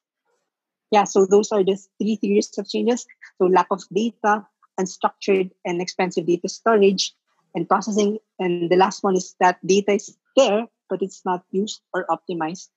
Yeah, 0.91 1.05
so 1.05 1.25
those 1.25 1.51
are 1.51 1.63
the 1.63 1.79
three 1.99 2.17
theories 2.17 2.51
of 2.57 2.67
changes. 2.67 3.05
So 3.37 3.47
lack 3.47 3.67
of 3.71 3.81
data, 3.93 4.45
unstructured 4.79 5.51
and 5.65 5.81
expensive 5.81 6.27
data 6.27 6.49
storage, 6.49 7.15
and 7.55 7.67
processing. 7.67 8.19
And 8.39 8.69
the 8.69 8.75
last 8.75 9.03
one 9.03 9.15
is 9.15 9.35
that 9.39 9.65
data 9.65 9.93
is 9.93 10.15
there, 10.35 10.67
but 10.89 11.01
it's 11.01 11.23
not 11.25 11.43
used 11.51 11.81
or 11.93 12.05
optimized. 12.07 12.69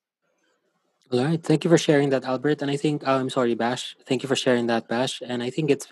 All 1.12 1.22
right. 1.22 1.42
Thank 1.42 1.64
you 1.64 1.70
for 1.70 1.78
sharing 1.78 2.10
that, 2.10 2.24
Albert. 2.24 2.62
And 2.62 2.70
I 2.70 2.76
think 2.76 3.06
uh, 3.06 3.12
I'm 3.12 3.30
sorry, 3.30 3.54
Bash. 3.54 3.96
Thank 4.06 4.22
you 4.22 4.28
for 4.28 4.36
sharing 4.36 4.66
that, 4.68 4.88
Bash. 4.88 5.22
And 5.24 5.42
I 5.42 5.50
think 5.50 5.70
it's 5.70 5.86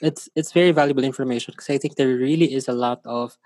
it's 0.00 0.28
it's 0.34 0.52
very 0.52 0.72
valuable 0.72 1.04
information 1.04 1.52
because 1.52 1.70
I 1.70 1.78
think 1.78 1.96
there 1.96 2.08
really 2.08 2.54
is 2.54 2.66
a 2.66 2.72
lot 2.72 3.00
of 3.04 3.36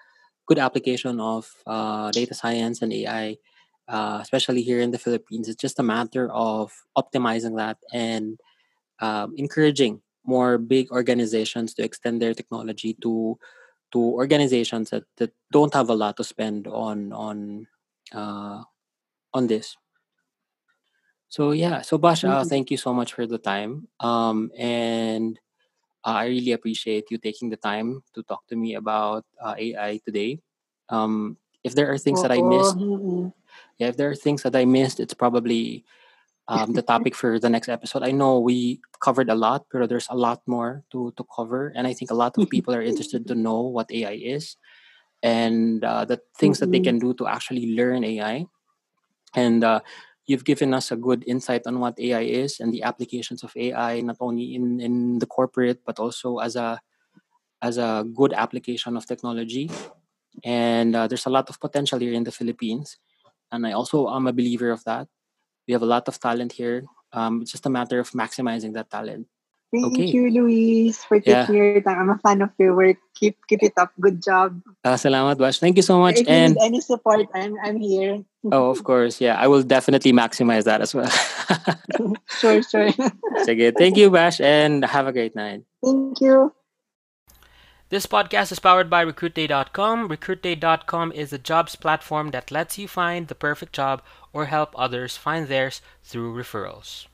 good 0.47 0.59
application 0.59 1.21
of 1.21 1.51
uh, 1.67 2.11
data 2.13 2.35
science 2.35 2.81
and 2.81 2.93
AI, 2.93 3.37
uh, 3.89 4.19
especially 4.23 4.63
here 4.63 4.81
in 4.81 4.91
the 4.93 4.99
Philippines. 4.99 5.49
It's 5.49 5.61
just 5.61 5.79
a 5.81 5.83
matter 5.85 6.31
of 6.33 6.73
optimizing 6.97 7.57
that 7.57 7.79
and 7.93 8.39
um, 9.01 9.35
encouraging 9.37 10.03
more 10.25 10.59
big 10.59 10.91
organizations 10.93 11.75
to 11.75 11.83
extend 11.85 12.21
their 12.23 12.35
technology 12.35 12.95
to 13.03 13.39
to 13.93 13.99
organizations 13.99 14.91
that, 14.91 15.05
that 15.19 15.33
don't 15.53 15.75
have 15.75 15.89
a 15.91 15.95
lot 15.95 16.17
to 16.19 16.25
spend 16.25 16.67
on 16.69 17.13
on 17.13 17.67
uh, 18.13 18.63
on 19.35 19.47
this. 19.49 19.77
So 21.29 21.53
yeah, 21.53 21.83
so 21.83 21.99
Bash, 21.99 22.25
uh, 22.25 22.45
Mhm. 22.45 22.49
thank 22.49 22.71
you 22.71 22.77
so 22.79 22.93
much 22.95 23.13
for 23.15 23.27
the 23.27 23.39
time. 23.39 23.89
Um, 24.01 24.51
and 24.59 25.39
uh, 26.05 26.17
I 26.25 26.27
really 26.27 26.53
appreciate 26.53 27.11
you 27.11 27.19
taking 27.19 27.51
the 27.51 27.57
time 27.59 28.03
to 28.15 28.23
talk 28.25 28.47
to 28.49 28.57
me 28.57 28.75
about 28.75 29.25
uh, 29.41 29.55
AI 29.59 30.01
today. 30.05 30.41
Um, 30.89 31.39
if 31.65 31.75
there 31.75 31.91
are 31.93 31.99
things 31.99 32.23
that 32.23 32.33
I 32.33 32.43
missed, 32.43 32.79
mm 32.79 33.33
yeah, 33.79 33.89
if 33.89 33.97
there 33.97 34.11
are 34.11 34.15
things 34.15 34.43
that 34.43 34.57
I 34.57 34.65
missed, 34.65 35.01
it's 35.01 35.15
probably 35.15 35.85
um, 36.49 36.73
the 36.73 36.83
topic 36.83 37.15
for 37.15 37.39
the 37.39 37.51
next 37.51 37.69
episode. 37.69 38.03
I 38.03 38.11
know 38.11 38.41
we 38.41 38.81
covered 39.01 39.31
a 39.31 39.35
lot, 39.35 39.67
but 39.73 39.89
there's 39.89 40.09
a 40.11 40.17
lot 40.17 40.43
more 40.47 40.83
to 40.93 41.13
to 41.17 41.25
cover, 41.35 41.73
and 41.75 41.87
I 41.87 41.93
think 41.93 42.11
a 42.11 42.19
lot 42.19 42.37
of 42.39 42.49
people 42.55 42.75
are 42.75 42.83
interested 42.83 43.27
to 43.29 43.35
know 43.35 43.61
what 43.61 43.91
AI 43.93 44.19
is 44.19 44.57
and 45.23 45.85
uh, 45.85 46.05
the 46.05 46.21
things 46.39 46.59
that 46.61 46.71
they 46.71 46.81
can 46.81 46.99
do 46.99 47.13
to 47.15 47.27
actually 47.27 47.75
learn 47.75 48.05
AI. 48.05 48.47
And 49.35 49.65
uh, 49.65 49.81
you've 50.27 50.45
given 50.45 50.73
us 50.75 50.93
a 50.93 50.97
good 50.97 51.25
insight 51.27 51.67
on 51.67 51.81
what 51.81 51.99
AI 51.99 52.23
is 52.23 52.61
and 52.61 52.73
the 52.73 52.83
applications 52.83 53.43
of 53.43 53.53
AI, 53.57 54.01
not 54.01 54.17
only 54.21 54.55
in, 54.55 54.81
in 54.81 55.19
the 55.19 55.27
corporate, 55.27 55.81
but 55.85 55.99
also 55.99 56.39
as 56.39 56.57
a 56.57 56.81
as 57.61 57.77
a 57.77 58.07
good 58.15 58.33
application 58.33 58.97
of 58.97 59.07
technology. 59.07 59.71
And 60.45 60.95
uh, 60.95 61.09
there's 61.09 61.27
a 61.27 61.31
lot 61.31 61.51
of 61.51 61.59
potential 61.59 61.99
here 61.99 62.13
in 62.13 62.23
the 62.23 62.31
Philippines. 62.31 62.97
And 63.53 63.67
I 63.67 63.73
also 63.73 64.09
am 64.09 64.27
a 64.27 64.33
believer 64.33 64.71
of 64.71 64.85
that. 64.85 65.09
We 65.67 65.73
have 65.73 65.83
a 65.83 65.89
lot 65.89 66.09
of 66.09 66.19
talent 66.21 66.53
here. 66.53 66.85
Um, 67.13 67.43
it's 67.43 67.53
just 67.53 67.67
a 67.67 67.71
matter 67.71 67.99
of 68.01 68.11
maximizing 68.13 68.75
that 68.75 68.91
talent. 68.91 69.27
Thank 69.73 69.85
Okay. 70.01 70.09
you, 70.09 70.31
Luis, 70.33 71.05
for 71.05 71.21
Yeah. 71.21 71.45
taking 71.45 71.57
your 71.57 71.81
time. 71.85 72.01
I'm 72.01 72.11
a 72.11 72.19
fan 72.25 72.41
of 72.41 72.51
your 72.57 72.73
work. 72.73 72.97
Keep 73.13 73.37
keep 73.49 73.61
it 73.63 73.77
up. 73.77 73.93
Good 74.01 74.25
job. 74.25 74.61
Uh, 74.81 74.97
salamat, 74.97 75.37
Bash. 75.37 75.61
Thank 75.61 75.77
you 75.77 75.85
so 75.85 76.01
much. 76.01 76.17
If 76.21 76.25
you 76.25 76.33
And 76.33 76.57
need 76.57 76.65
any 76.65 76.81
support, 76.81 77.29
I'm 77.37 77.53
I'm 77.61 77.77
here. 77.77 78.25
oh, 78.49 78.73
of 78.73 78.81
course, 78.81 79.21
yeah, 79.21 79.37
I 79.37 79.45
will 79.45 79.61
definitely 79.61 80.13
maximize 80.13 80.65
that 80.65 80.81
as 80.81 80.97
well. 80.97 81.09
Sure, 82.41 82.63
sure. 82.63 82.89
Sige, 83.45 83.75
thank 83.77 83.97
you, 83.97 84.09
Bash, 84.11 84.41
and 84.41 84.85
have 84.85 85.07
a 85.07 85.13
great 85.13 85.35
night. 85.35 85.65
Thank 85.85 86.21
you. 86.21 86.53
This 87.91 88.05
podcast 88.05 88.53
is 88.53 88.59
powered 88.59 88.91
by 88.91 89.03
RecruitDay.com. 89.03 90.11
RecruitDay.com 90.11 91.13
is 91.13 91.33
a 91.33 91.39
jobs 91.39 91.75
platform 91.75 92.33
that 92.33 92.51
lets 92.51 92.77
you 92.77 92.87
find 92.87 93.29
the 93.29 93.35
perfect 93.35 93.73
job 93.73 94.03
or 94.31 94.45
help 94.45 94.79
others 94.79 95.17
find 95.17 95.49
theirs 95.49 95.81
through 96.05 96.35
referrals. 96.35 97.08